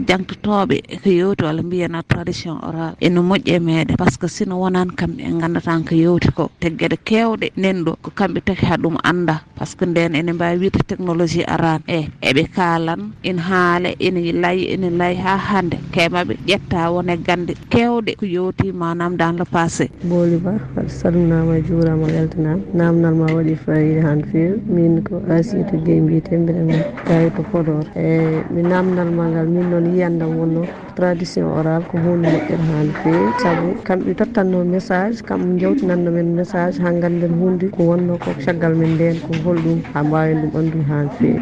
jangtotoɓe 0.07 0.79
ko 1.03 1.09
yewti 1.09 1.43
walla 1.43 1.61
mbiyana 1.61 2.03
tradition 2.07 2.55
oral 2.63 2.95
ene 3.01 3.19
moƴƴi 3.19 3.51
e 3.55 3.59
meɗen 3.59 3.97
par 3.97 4.07
ce 4.11 4.17
que 4.17 4.27
sino 4.29 4.55
wonani 4.63 4.95
kamɓe 4.95 5.27
gandatan 5.41 5.83
ko 5.83 5.95
yewti 5.95 6.31
ko. 6.31 6.49
Teggueɗe 6.61 6.97
kewɗe 7.03 7.51
nen 7.57 7.83
ɗo 7.83 7.95
ko 8.01 8.12
kamɓe 8.15 8.39
taki 8.45 8.65
ha 8.65 8.75
ɗum 8.77 8.97
anda 9.03 9.41
par 9.57 9.67
ce 9.67 9.75
que 9.77 9.85
nden 9.85 10.15
ene 10.15 10.33
mbawi 10.33 10.57
wiide 10.61 10.79
technologie 10.87 11.45
arani. 11.45 11.83
E 11.87 11.99
eɓe 12.21 12.43
kalan 12.55 13.11
ina 13.23 13.41
haala 13.41 13.89
ina 13.99 14.19
lay 14.43 14.59
ina 14.73 14.89
lay 14.89 15.15
ha 15.15 15.37
hande 15.37 15.77
kemaɓe 15.93 16.33
ƴetta 16.47 16.91
wone 16.93 17.17
gande 17.25 17.53
kewɗe 17.71 18.15
ko 18.19 18.25
yowti 18.25 18.71
manam 18.71 19.15
dans 19.17 19.31
le 19.37 19.45
passé. 19.45 19.89
Boli 20.03 20.37
ba 20.37 20.51
aɗa 20.77 20.89
salminama 20.89 21.59
juurama 21.67 22.05
weltanama 22.07 22.61
namdal 22.73 23.13
ma 23.15 23.25
waɗi 23.35 23.55
fayida 23.65 24.01
han 24.07 24.21
fewi 24.31 24.59
min 24.67 25.03
ko 25.03 25.21
asietu 25.29 25.77
gueye 25.85 26.01
mbiyete 26.01 26.37
mbiɗen 26.37 26.69
gawi 27.07 27.29
to 27.35 27.41
podor. 27.51 27.85
E 27.95 28.43
mi 28.53 28.61
namdal 28.61 29.09
ma 29.11 29.25
ngal 29.27 29.47
min 29.47 29.69
noon 29.69 29.85
yiyandam 29.95 30.37
wonno 30.37 30.65
tradition 30.95 31.45
oral 31.45 31.81
ko 31.89 31.97
hunde 31.97 32.27
moƴƴere 32.29 32.65
ha 32.69 32.83
no 32.83 32.93
fewi 33.01 33.27
saabu 33.41 33.67
kamɓe 33.83 34.13
tottanno 34.15 34.63
message 34.65 35.21
kamɓe 35.23 35.59
jawtinanno 35.59 36.11
men 36.11 36.35
message 36.35 36.77
ha 36.79 36.91
ganden 36.91 37.33
hunde 37.39 37.69
ko 37.71 37.83
won 37.83 38.02
wonno 38.03 38.19
ko 38.19 38.31
caggal 38.43 38.75
men 38.75 38.91
nden 38.95 39.15
ko 39.23 39.31
holɗum 39.43 39.79
ha 39.93 40.03
mbawen 40.03 40.41
ɗum 40.51 40.59
andude 40.59 40.83
ha 40.89 40.97
fewi 41.17 41.39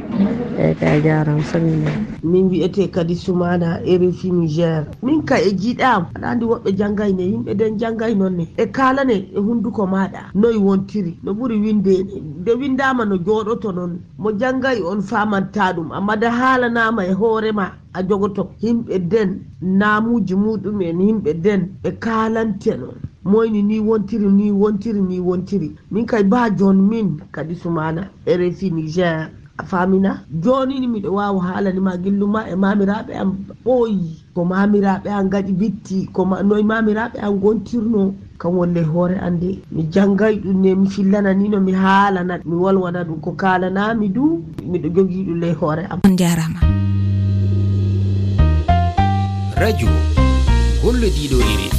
eyyi 0.62 0.76
kay 0.80 0.90
a 0.98 1.02
jarama 1.02 1.44
samina 1.44 1.92
min 2.24 2.50
wiyete 2.50 2.88
kadi 2.92 3.16
sumana 3.16 3.82
rfi 4.02 4.30
niger 4.32 4.86
min 5.02 5.24
ka 5.26 5.36
e 5.42 5.52
jiiɗam 5.60 6.06
aɗa 6.16 6.28
andi 6.32 6.46
woɓɓe 6.46 6.70
janggayne 6.78 7.24
yimɓe 7.32 7.52
nden 7.54 7.78
janggay 7.82 8.14
noonne 8.16 8.48
e 8.58 8.66
kalane 8.76 9.16
e 9.34 9.40
hunduko 9.40 9.86
maɗa. 9.94 10.22
Noyi 10.36 10.58
wontiri 10.58 11.18
no 11.24 11.32
ɓuuri 11.34 11.58
windeni 11.64 12.16
nde 12.42 12.52
windama 12.60 13.06
no 13.06 13.16
jooɗoto 13.26 13.72
noon 13.74 13.94
mo 14.22 14.30
janggay 14.40 14.82
on 14.84 15.02
famanta 15.02 15.74
ɗum 15.76 15.90
amma 15.98 16.16
de 16.22 16.28
haalanama 16.30 17.02
e 17.06 17.14
hoorema 17.14 17.66
a 17.94 18.04
jogoto. 18.08 18.44
Himɓe 18.62 19.00
den 19.10 19.30
namuji 19.62 20.36
muɗum 20.36 20.82
en 20.82 21.00
himɓe 21.00 21.34
nden 21.34 21.62
ɓe 21.84 21.90
kalante 22.04 22.78
noon 22.78 22.98
moyni 23.24 23.62
ni 23.64 23.80
wontiri 23.80 24.28
ni 24.28 24.52
wontiri 24.52 25.02
ni 25.02 25.20
wontiri. 25.20 25.76
Min 25.92 26.06
kay 26.06 26.24
ba 26.24 26.50
joni 26.50 26.82
min 26.82 27.22
kadi 27.32 27.56
sumana 27.56 28.10
rfi 28.26 28.70
niger 28.72 29.30
a 29.58 29.64
famina 29.64 30.24
jonini 30.32 30.88
miɗo 30.88 31.14
wawa 31.14 31.42
haalanima 31.44 31.98
gilluma 31.98 32.50
e 32.50 32.56
mamiraɓe 32.56 33.14
am 33.22 33.36
ɓooyi. 33.66 34.18
Ko 34.34 34.46
mamiraɓe 34.46 35.10
an 35.10 35.30
gaɗi 35.30 35.54
bitti 35.54 36.08
ko 36.14 36.26
noye 36.26 36.64
mamiraɓe 36.64 37.20
an 37.22 37.38
gontirno 37.38 38.14
kam 38.40 38.58
wolle 38.58 38.82
hoore 38.84 39.20
ande 39.22 39.60
mi 39.72 39.84
janggay 39.92 40.36
ɗum 40.42 40.62
ne 40.62 40.76
mi 40.76 40.90
fillananino 40.90 41.60
mi 41.62 41.74
haalana. 41.74 42.40
Mi 42.46 42.56
wolwana 42.56 43.04
ɗum 43.04 43.20
ko 43.22 43.32
kalanami 43.34 44.10
du 44.10 44.42
miɗo 44.66 44.90
jogii 44.96 45.26
ɗum 45.28 45.40
ley 45.40 45.54
hoore 45.54 45.86
am. 45.92 46.00
On 46.06 46.16
jarama 46.18 46.60
radio 49.62 49.90
gollodiɗo 50.82 51.38
rfi 51.38 51.70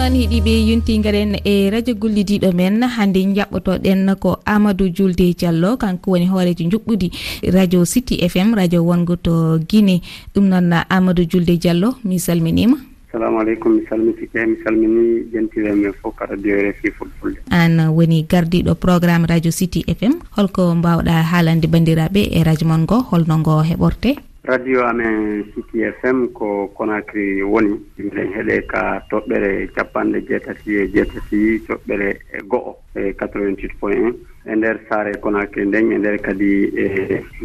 noon 0.00 0.16
hiɗiɓe 0.16 0.52
yontigaren 0.70 1.32
e 1.44 1.68
radio 1.70 1.94
gollidiɗo 1.94 2.52
men 2.56 2.80
hande 2.96 3.20
jaɓɓotoɗen 3.36 4.14
ko 4.16 4.38
amadou 4.46 4.88
julde 4.96 5.26
diallo 5.38 5.76
kanko 5.76 6.10
woni 6.12 6.26
hoorejo 6.26 6.64
juɓɓudi 6.72 7.08
radio 7.52 7.84
city 7.84 8.16
fm 8.28 8.54
radio 8.56 8.80
wongo 8.82 9.16
to 9.16 9.58
guine 9.68 10.00
ɗum 10.34 10.48
noon 10.48 10.72
amadou 10.88 11.24
julde 11.28 11.52
diallo 11.60 11.96
mi 12.04 12.16
salminima. 12.18 12.76
Assalamu 13.08 13.40
aleykum 13.40 13.72
mi 13.76 13.82
salmitike 13.90 14.40
mi 14.48 14.56
salmini 14.64 15.04
jentiren 15.34 15.76
men 15.82 15.92
fof 16.00 16.16
radio 16.30 16.56
rfi 16.70 16.90
fulfulde 16.96 17.38
an 17.50 17.76
woni 17.92 18.24
gardiɗo 18.24 18.74
programme 18.80 19.26
radio 19.28 19.50
city 19.52 19.84
fm 19.86 20.14
holko 20.36 20.74
mbawɗa 20.80 21.12
haalande 21.30 21.66
bandiraɓe 21.68 22.24
e 22.32 22.42
radio 22.44 22.66
mon 22.68 22.80
ngo 22.88 23.04
holno 23.10 23.38
ngo 23.38 23.62
heɓorte. 23.68 24.29
radio 24.50 24.82
amen 24.82 25.46
city 25.54 25.86
fm 25.86 26.34
ko 26.34 26.74
conacry 26.74 27.38
woni. 27.42 27.78
Miɗen 27.98 28.32
heeɗe 28.34 28.56
ka 28.66 28.82
toɓɓere 29.10 29.70
capanɗe 29.76 30.18
jeetati 30.28 30.70
e 30.82 30.88
jeetati 30.94 31.38
toɓɓere 31.68 32.08
e 32.34 32.38
go'o 32.50 32.72
e 32.98 33.14
88 33.14 33.78
point 33.80 34.16
1 34.44 34.50
e 34.50 34.56
nder 34.56 34.76
saare 34.88 35.12
conacry 35.22 35.66
nden 35.66 35.92
e 35.92 35.98
nder 35.98 36.18
kadi 36.26 36.50
e 36.74 36.86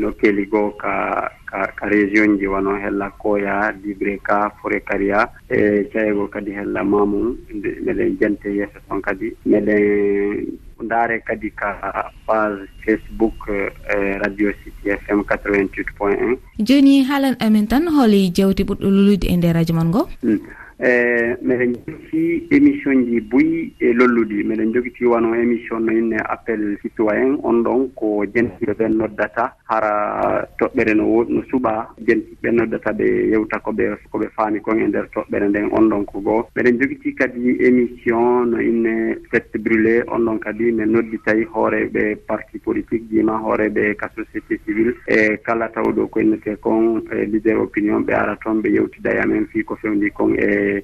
nokkeeli 0.01 0.45
goo 0.49 0.71
ka 0.81 1.29
ka, 1.45 1.67
ka 1.77 1.85
région 1.87 2.37
ji 2.39 2.47
wano 2.47 2.73
hella 2.75 3.09
koya 3.21 3.71
libre 3.83 4.17
ka 4.23 4.49
foré 4.61 4.81
caria 4.81 5.29
e 5.49 5.85
cayego 5.93 6.27
kadi 6.27 6.51
hella 6.57 6.83
mamum 6.83 7.37
meɗen 7.85 8.17
jente 8.19 8.49
yeeso 8.49 8.79
toon 8.89 9.01
kadi. 9.01 9.29
Meɗen 9.45 10.57
ndaare 10.83 11.19
kadi 11.19 11.49
ka 11.51 12.11
page 12.27 12.67
facebook 12.85 13.47
e 13.49 14.17
radio 14.17 14.51
city 14.63 14.89
fm 14.91 15.19
88 15.19 15.93
point 15.97 16.19
1 16.21 16.37
jooni 16.59 17.03
haalan 17.03 17.35
amen 17.39 17.67
tan 17.67 17.87
holi 17.89 18.29
jewte 18.29 18.63
ɓurɗo 18.63 18.89
lolude 18.91 19.27
e 19.27 19.37
nder 19.37 19.53
radio 19.55 19.75
man 19.75 19.87
ngo. 19.87 20.09
Mm. 20.23 20.39
E, 20.77 21.37
miɗen 21.41 21.73
jogiti 21.87 22.47
émission 22.51 23.05
ji 23.05 23.21
boyi 23.21 23.73
e 23.79 23.93
lolluɗi. 23.93 24.43
Miɗen 24.43 24.73
jogiti 24.73 25.05
wano 25.05 25.33
émission 25.33 25.79
no 25.79 25.91
inne 25.91 26.17
appel 26.27 26.77
citoyen. 26.81 27.39
On 27.43 27.63
ɗon 27.63 27.89
ko 27.95 28.25
jentiɓe 28.25 28.73
ɓen 28.77 28.97
noddata 28.97 29.55
hara 29.69 30.45
toɓɓere 30.59 30.93
no 30.95 31.05
woɗi 31.05 31.33
no 31.33 31.41
suuɓa 31.49 31.95
jentiɓe 32.05 32.51
noddata 32.51 32.91
ɓe 32.91 33.05
yewta 33.31 33.59
koɓe 33.59 33.95
koɓe 34.11 34.27
faami 34.35 34.59
kon 34.59 34.79
e 34.79 34.87
nder 34.87 35.07
toɓɓere 35.13 35.47
nden. 35.49 35.69
On 35.71 35.87
ɗon 35.89 36.03
ko 36.05 36.19
goo 36.19 36.47
miɗen 36.55 36.79
jogiti 36.81 37.15
kadi 37.15 37.55
émission 37.63 38.45
no 38.45 38.59
inne 38.59 39.15
fête 39.31 39.55
brûlé 39.57 40.03
on 40.11 40.19
ɗon 40.25 40.39
kadi 40.39 40.71
min 40.73 40.91
nodditawi 40.91 41.45
hooreɓe 41.53 42.17
parti 42.27 42.59
politique 42.59 43.07
jima 43.09 43.39
hooreɓe 43.39 43.95
ka 43.95 44.09
société 44.15 44.59
civil 44.65 44.93
e 45.07 45.37
kala 45.37 45.69
tawɗo 45.69 46.07
ko 46.07 46.19
innete 46.19 46.57
kon 46.59 47.01
e 47.11 47.25
leader 47.25 47.59
opinion 47.61 48.01
ɓe 48.03 48.13
ara 48.13 48.35
toon 48.43 48.59
ɓe 48.61 48.69
yewtida 48.75 49.13
e 49.15 49.19
amen 49.23 49.47
fii 49.47 49.63
ko 49.63 49.75
fewndi 49.75 50.11
kon 50.11 50.35
e 50.35 50.64
E, 50.65 50.83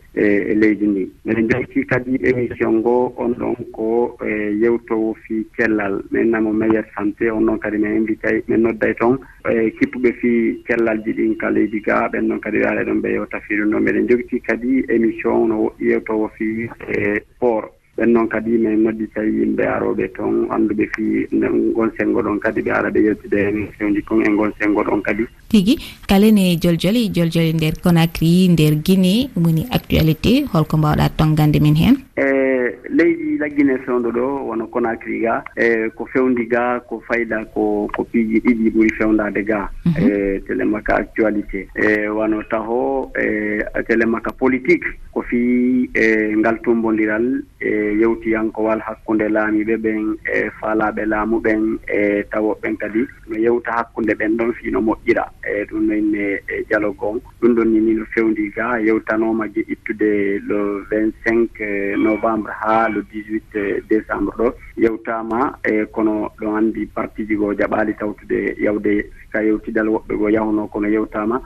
e 0.51 0.53
leydi 0.55 0.87
ndi. 0.87 1.03
Minen 1.25 1.47
jawti 1.49 1.85
kadi 1.85 2.15
émission 2.29 2.79
ngo 2.81 3.13
on 3.17 3.33
ɗon 3.39 3.55
ko 3.71 4.17
e 4.21 4.53
yewtowo 4.61 5.13
fi 5.25 5.45
cellal 5.57 6.03
min 6.11 6.29
namo 6.31 6.51
meilleur 6.53 6.85
santé 6.95 7.31
on 7.31 7.45
ɗon 7.45 7.59
kadi 7.59 7.77
min 7.77 7.95
invitay 8.01 8.43
min 8.47 8.61
nodday 8.61 8.93
toon. 8.99 9.17
E 9.49 9.71
kippuɓe 9.79 10.11
fi 10.19 10.61
cellalji 10.67 11.13
ɗin 11.13 11.35
ka 11.37 11.49
leydi 11.49 11.79
ga 11.81 12.07
ɓen 12.11 12.27
ɗon 12.29 12.39
kadi 12.39 12.57
yaare 12.59 12.83
ɗon 12.85 13.01
ɓe 13.01 13.09
yewta 13.11 13.39
fi 13.39 13.55
ɗum 13.57 13.71
ɗon. 13.71 13.83
Miɗen 13.83 14.07
jogti 14.09 14.39
kadi 14.41 14.85
émission 14.89 15.47
no 15.47 15.71
yewtowo 15.79 16.27
fi 16.37 16.69
e 16.89 17.21
sport. 17.35 17.71
Ɓen 17.97 18.13
noon 18.13 18.27
kadi 18.29 18.57
min 18.57 18.83
noddi 18.83 19.07
tawi 19.13 19.31
yimɓe 19.39 19.63
aroɓe 19.67 20.11
toon 20.15 20.47
annduɓe 20.49 20.85
fi 20.95 21.27
gon 21.75 21.91
senngo 21.97 22.21
ɗon 22.21 22.39
kadi 22.39 22.61
ɓe 22.61 22.71
ara 22.71 22.89
ɓe 22.89 22.99
yewtide 23.03 23.39
émission 23.49 23.93
ji 23.95 24.01
kon 24.03 24.21
e 24.21 24.29
gon 24.35 24.51
senngo 24.59 24.83
ɗon 24.83 25.01
kadi. 25.01 25.25
tigui 25.51 25.75
kalene 26.07 26.45
joljoli 26.63 27.03
joljoli 27.17 27.53
nder 27.59 27.75
conacry 27.83 28.31
nder 28.53 28.73
guinée 28.85 29.29
woni 29.43 29.67
actualité 29.77 30.33
holko 30.53 30.77
mbawɗa 30.77 31.09
tongande 31.17 31.59
min 31.59 31.75
hen. 31.75 31.95
E 32.15 32.25
leydi 32.89 33.37
laggine 33.39 33.77
fewdo 33.85 34.11
ɗo 34.11 34.25
wono 34.47 34.67
conacry 34.67 35.19
ga 35.21 35.43
e 35.55 35.89
ko 35.95 36.05
fewndi 36.13 36.45
ga 36.45 36.79
ko 36.87 37.01
fayda 37.07 37.45
ko 37.53 37.89
ko 37.95 38.03
piiji 38.03 38.39
ɗiɗi 38.45 38.69
ɓuuri 38.73 38.91
fewndade 38.97 39.43
ga 39.43 39.69
mhm. 39.85 39.95
e 39.97 40.39
télémaka 40.47 40.95
actualité. 40.95 41.67
E 41.75 42.07
wano 42.07 42.43
taho 42.51 43.11
e 43.15 43.83
télémaka 43.87 44.31
politique 44.31 44.85
ko 45.11 45.21
fi 45.21 45.89
e 45.93 46.35
ngal 46.37 46.59
tumbodiral 46.63 47.25
e 47.59 47.69
yewtiyankowal 48.01 48.79
hakkunde 48.79 49.27
laamiɓe 49.29 49.75
ɓen 49.77 50.15
e 50.35 50.49
faalaɓe 50.59 51.05
laamu 51.05 51.39
ɓen 51.39 51.79
e 51.87 52.23
tawoɓen 52.31 52.77
kadi 52.77 53.07
no 53.27 53.37
yewta 53.37 53.71
hakkunde 53.71 54.13
ɓen 54.13 54.37
ɗon 54.37 54.53
fii 54.53 54.71
no 54.71 54.79
moƴƴira. 54.81 55.25
eyyi 55.49 55.65
ɗum 55.69 55.85
noonne 55.87 56.41
e 56.47 56.63
dialogue 56.69 57.03
on 57.03 57.19
ɗum 57.41 57.55
ɗon 57.55 57.65
nini 57.73 57.93
no 57.95 58.05
fewndi 58.13 58.49
ga 58.55 58.77
yewtanoma 58.79 59.45
e 59.47 59.61
ittude 59.67 60.39
le 60.47 60.85
:fra 60.87 60.97
vingt 60.97 61.13
:fra 61.23 61.31
cinq 61.31 61.49
:fra 61.57 61.65
e, 61.65 61.95
novembre 61.97 62.51
ha 62.61 62.87
le 62.89 63.01
:fra 63.01 63.09
dix 63.11 63.25
:fra 63.25 63.31
huit 63.31 63.43
:fra 63.51 63.59
e, 63.61 63.81
décembre 63.89 64.33
ɗo. 64.37 64.53
Yewtama 64.77 65.57
e 65.63 65.85
kono 65.91 66.29
ɗo 66.39 66.55
andi 66.55 66.85
parti 66.85 67.25
ji 67.25 67.35
ko 67.35 67.53
jaaɓali 67.53 67.93
tawtude 67.97 68.55
yawde 68.59 69.09
ka 69.31 69.41
yewtidal 69.41 69.87
woɓɓe 69.89 70.13
go 70.17 70.27
yawno 70.29 70.67
kono 70.67 70.87
yewtama. 70.87 71.41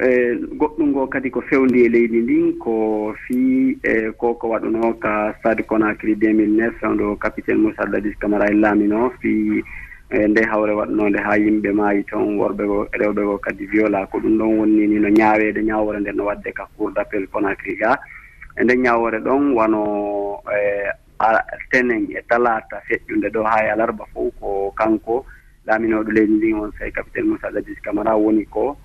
E 0.00 0.34
goɗɗum 0.56 0.88
ngo 0.90 1.06
kadi 1.08 1.30
ko 1.30 1.40
fewndi 1.40 1.84
e 1.84 1.88
leydi 1.88 2.20
ndin 2.22 2.58
ko 2.58 3.14
fii 3.26 3.78
e 3.82 4.10
ko 4.16 4.34
ko 4.34 4.48
waɗuno 4.48 4.98
ka 5.00 5.34
stade 5.38 5.62
conacry 5.66 6.14
2009 6.14 6.96
ɗo 6.96 7.16
capitaine 7.18 7.60
Moussa 7.62 7.84
Dadis 7.86 8.16
Camara 8.18 8.48
e 8.48 8.54
laamino 8.54 9.10
fii 9.20 9.62
e 10.10 10.26
nde 10.28 10.42
hawre 10.50 10.72
waɗnode 10.74 11.18
ha 11.22 11.36
yimɓe 11.38 11.70
maayi 11.72 12.02
toon 12.10 12.38
worɓe 12.38 12.64
go 12.66 12.78
rewɓe 12.92 13.22
go 13.24 13.38
kadi 13.38 13.66
viola 13.66 14.06
ko 14.06 14.18
ɗum 14.18 14.38
ɗon 14.38 14.58
wonni 14.58 14.86
ni 14.86 14.98
no 14.98 15.08
ñaawede 15.08 15.62
ñaawore 15.62 16.00
nde 16.00 16.12
no 16.12 16.24
wadde 16.24 16.50
ka 16.52 16.66
cour 16.76 16.90
d' 16.92 16.98
appel 16.98 17.26
conacry 17.30 17.76
ga 17.76 17.94
e 18.58 18.64
nden 18.64 18.82
ñaawore 18.82 19.18
ɗon 19.22 19.54
wano 19.54 20.42
e 20.50 20.90
tenen 21.70 22.10
e 22.10 22.20
talata 22.28 22.82
feƴƴunde 22.88 23.30
ɗo 23.30 23.42
ha 23.44 23.64
e 23.64 23.70
alarba 23.70 24.04
fof 24.12 24.34
ko 24.40 24.72
kanko 24.76 25.24
laaminoɗo 25.66 26.10
leydi 26.10 26.32
ndin 26.32 26.54
on 26.58 26.72
say 26.78 26.90
capitaine 26.90 27.28
moussa 27.28 27.50
dadis 27.52 27.78
camara 27.80 28.16
woni 28.16 28.44
ko 28.46 28.76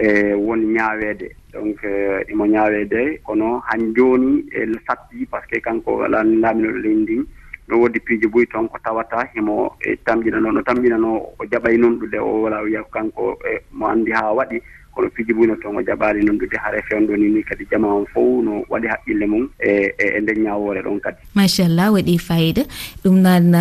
e 0.00 0.32
woni 0.32 0.64
ñaaweede. 0.76 1.28
Donc 1.52 1.82
e, 1.84 2.24
imo 2.32 2.46
ñaaweede 2.46 3.20
kono 3.22 3.60
han 3.68 3.92
jooni 3.94 4.48
e 4.54 4.64
satti 4.86 5.26
par 5.26 5.42
ce 5.42 5.56
que 5.56 5.60
kanko 5.60 6.08
laaminoɗo 6.08 6.78
leydi 6.80 7.02
ndin 7.02 7.26
no 7.70 7.78
woodi 7.80 8.00
piiji 8.00 8.26
boyi 8.26 8.46
toon 8.46 8.68
ko 8.68 8.78
tawata 8.84 9.28
himo 9.34 9.76
e 9.80 9.96
tamƴinano 10.06 10.52
no 10.52 10.60
tamƴinano 10.62 11.10
o 11.38 11.42
jaɓay 11.50 11.76
nonɗude 11.78 12.18
o 12.18 12.42
wala 12.42 12.62
wiya 12.62 12.82
kanko 12.92 13.38
e 13.46 13.62
mo 13.72 13.86
anndi 13.86 14.10
haa 14.12 14.34
waɗi 14.34 14.58
kono 14.94 15.08
fiji 15.14 15.32
buyno 15.32 15.54
toon 15.62 15.76
o 15.78 15.82
jaɓaali 15.82 16.20
nonɗude 16.26 16.56
hare 16.58 16.82
fewndo 16.88 17.16
ni 17.16 17.28
ni 17.30 17.42
kadi 17.42 17.64
jama 17.70 17.88
on 17.94 18.06
fof 18.12 18.42
no 18.44 18.64
waɗi 18.68 18.86
haqqille 18.90 19.26
mum 19.26 19.48
e 19.62 19.94
e, 19.98 20.06
e 20.16 20.20
nden 20.20 20.42
ñaawoore 20.44 20.82
ɗon 20.82 21.00
kadi. 21.00 21.18
Machallah 21.34 21.92
waɗi 21.94 22.18
fayida. 22.18 22.62
Ɗum 23.04 23.16
noon 23.22 23.54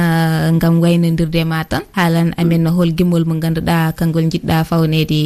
ngam 0.58 0.82
waynodirde 0.82 1.46
ma 1.46 1.64
tan. 1.64 1.84
Haalan 1.94 2.34
amen 2.38 2.64
no 2.64 2.72
hol 2.72 2.92
gimol 2.98 3.26
mo 3.26 3.34
ngannduɗaa 3.38 3.94
kanngol 3.94 4.26
jiɗɗa 4.32 4.66
fawnede 4.66 5.22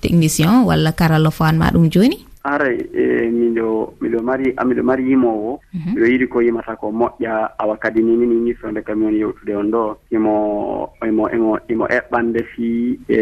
technicien 0.00 0.62
walla 0.64 0.92
karallofo 0.92 1.44
an 1.44 1.58
ma 1.58 1.70
ɗum 1.74 1.90
jooni. 1.90 2.31
aray 2.44 2.78
e 2.92 3.30
miɗo 3.30 3.94
miɗo 4.00 4.22
mari 4.22 4.54
miɗo 4.66 4.82
mari 4.82 5.02
yimowo. 5.10 5.60
Mhm. 5.74 5.94
Miɗo 5.94 6.06
yiɗi 6.06 6.26
ko 6.28 6.40
yimata 6.42 6.76
ko 6.76 6.90
moƴƴa 6.90 7.54
awa 7.58 7.76
kadi 7.76 8.02
ni 8.02 8.16
nini 8.16 8.36
ni 8.40 8.54
fewde 8.54 8.82
kami 8.84 9.04
woni 9.04 9.18
yewtude 9.18 9.56
on 9.56 9.70
ɗo. 9.70 9.96
Imo 10.10 10.92
imo 11.06 11.28
imo 11.30 11.58
imo 11.68 11.84
eɓɓande 11.86 12.42
fii 12.54 12.98
e 13.08 13.20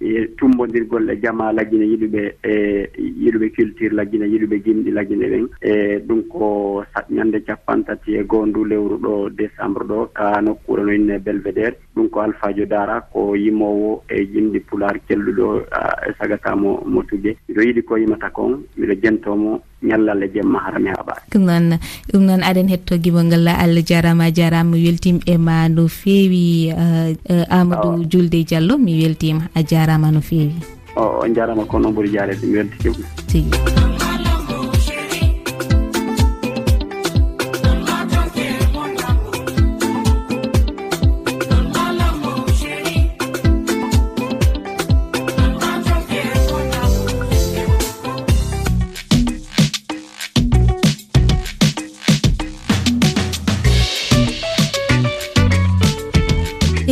e 0.00 0.26
tumbodirgol 0.36 1.10
e 1.10 1.20
jama 1.22 1.52
lagine 1.52 1.84
yiɗuɓe 1.84 2.22
e 2.44 2.54
yiɗuɓe 2.98 3.48
culture 3.56 3.94
lagine 3.94 4.26
yiɗuɓe 4.26 4.56
gimɗi 4.64 4.90
lagine 4.90 5.26
ɓen 5.32 5.46
e 5.62 5.98
ɗum 6.06 6.22
ko 6.28 6.84
ñande 7.10 7.40
capantati 7.44 8.16
e 8.16 8.24
goo 8.24 8.46
ndu 8.46 8.64
lewru 8.64 8.96
ɗo 8.98 9.30
décembre 9.30 9.84
ɗo 9.84 10.10
ka 10.12 10.40
nokkure 10.40 10.82
no 10.84 10.92
inne 10.92 11.14
e 11.16 11.18
belvédére 11.18 11.76
ɗum 11.94 12.08
ko 12.08 12.20
alphadio 12.20 12.66
dara 12.66 13.00
ko 13.12 13.34
yimowo 13.36 14.02
e 14.08 14.24
jimɗi 14.26 14.60
pular 14.60 14.98
kelluɗo 15.08 15.62
e 16.08 16.12
sagata 16.18 16.56
mo 16.56 16.82
mo 16.86 17.02
miɗo 17.10 17.62
yiɗi 17.62 17.82
ko 17.82 17.96
yimata 17.96 18.30
kon 18.30 18.49
on 18.50 18.60
miɗo 18.78 18.94
jentomo 19.02 19.60
ñallal 19.82 20.22
e 20.22 20.28
jemma 20.34 20.58
harame 20.64 20.90
haɓaɗe 20.96 21.22
ɗum 21.32 21.42
noon 21.46 21.78
ɗum 22.12 22.22
noon 22.26 22.42
aɗen 22.42 22.68
hetto 22.68 22.96
gimol 23.02 23.24
ngol 23.24 23.48
allah 23.48 23.82
jarama 23.88 24.24
a 24.28 24.32
jarama 24.32 24.70
mi 24.76 24.84
weltima 24.84 25.20
e 25.26 25.36
ma 25.38 25.68
no 25.68 25.88
fewi 25.88 26.72
uh, 26.72 27.10
uh, 27.32 27.44
amadou 27.48 28.04
julde 28.10 28.44
diallo 28.44 28.78
mi 28.78 29.00
weltima 29.02 29.48
a 29.54 29.62
jarama 29.62 30.10
no 30.12 30.20
fewi 30.20 30.54
o 30.96 31.22
on 31.24 31.34
jarama 31.34 31.64
ko 31.64 31.78
noon 31.78 31.94
ɓuuri 31.94 32.10
jarede 32.12 32.44
mi 32.46 32.56
weltitima 32.58 33.06
tigi. 33.26 34.09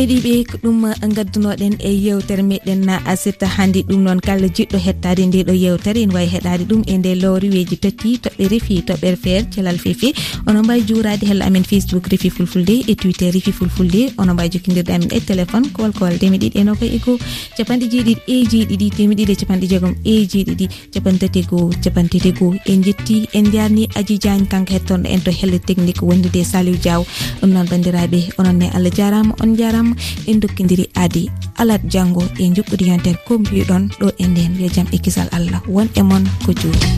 keɗiɓe 0.09 0.57
ɗum 0.63 0.81
gaddunoɗen 1.15 1.73
e 1.79 1.91
yewtere 2.05 2.41
meɗen 2.41 2.81
na 2.85 2.97
asirta 3.05 3.45
hannde 3.45 3.83
ɗum 3.87 4.01
noon. 4.03 4.19
Kala 4.19 4.47
jiɗɗo 4.47 4.77
hettade 4.85 5.21
nde 5.27 5.43
ɗo 5.47 5.53
yewtere 5.53 6.01
ene 6.01 6.13
wawi 6.13 6.27
heɗade 6.33 6.63
ɗum 6.69 6.81
e 6.87 6.97
nde 6.97 7.11
lowriweji 7.21 7.77
tati 7.77 8.17
toɓɓe 8.17 8.43
refi 8.49 8.81
toɓɓere 8.87 9.17
feere 9.23 9.45
celal 9.53 9.77
fefe. 9.77 10.09
Ono 10.47 10.63
mbawi 10.63 10.81
jurade 10.87 11.23
hello 11.29 11.45
amen 11.45 11.63
facebook 11.63 12.07
refi 12.09 12.29
fulfulde 12.29 12.75
e 12.87 12.95
twitter 12.95 13.31
refi 13.31 13.51
fulfulde. 13.51 14.01
Ono 14.17 14.33
mbawi 14.33 14.49
jokkodirde 14.49 14.89
amen 14.95 15.09
e 15.11 15.19
téléphone 15.19 15.69
kowalkowal 15.73 16.17
demi 16.17 16.37
ɗiɗi 16.37 16.57
eno 16.59 16.75
koye 16.75 16.95
ego 16.95 17.17
capanɗe 17.57 17.85
jeeɗiɗi 17.91 18.21
e 18.27 18.35
jeeɗiɗi 18.51 18.87
demi 18.97 19.15
ɗiɗi 19.15 19.31
e, 19.31 19.33
e 19.33 19.39
capanɗe 19.41 19.67
jeegom 19.71 19.93
e 20.03 20.13
jeeɗiɗi 20.31 20.65
capanɗe 20.93 21.25
e 21.25 21.29
capantati 21.29 21.41
goo 21.49 21.69
capantati 21.83 22.31
goo 22.31 22.53
en 22.65 22.81
jetti 22.83 23.27
en 23.33 23.45
jarni 23.53 23.87
aji 23.95 24.17
diagne 24.17 24.47
kanko 24.49 24.73
hettonɗo 24.73 25.07
en 25.07 25.21
to 25.21 25.31
helle 25.31 25.59
technique 25.59 26.01
wondude 26.01 26.41
saliw 26.43 26.77
diaw. 26.81 27.05
Ɗum 27.41 27.49
noon 27.53 27.67
bandiraɓe 27.69 28.19
onon 28.39 28.57
ne 28.57 28.69
allah 28.73 28.91
jarama 28.97 29.35
on 29.43 29.55
jarama. 29.55 29.98
en 30.27 30.39
dokkidiri 30.39 30.85
adi 30.95 31.29
alat 31.57 31.81
janngo 31.91 32.23
e 32.39 32.43
juɓɓudi 32.55 32.85
yontere 32.89 33.17
ko 33.27 33.39
mbiɗon 33.39 33.83
ɗo 33.99 34.07
e 34.17 34.25
nden 34.27 34.51
yo 34.61 34.67
jaam 34.75 34.87
e 34.91 34.97
kisal 34.97 35.29
allah. 35.31 35.61
Won 35.67 35.87
e 35.95 36.01
moon 36.01 36.23
ko 36.45 36.51
juuti 36.53 36.89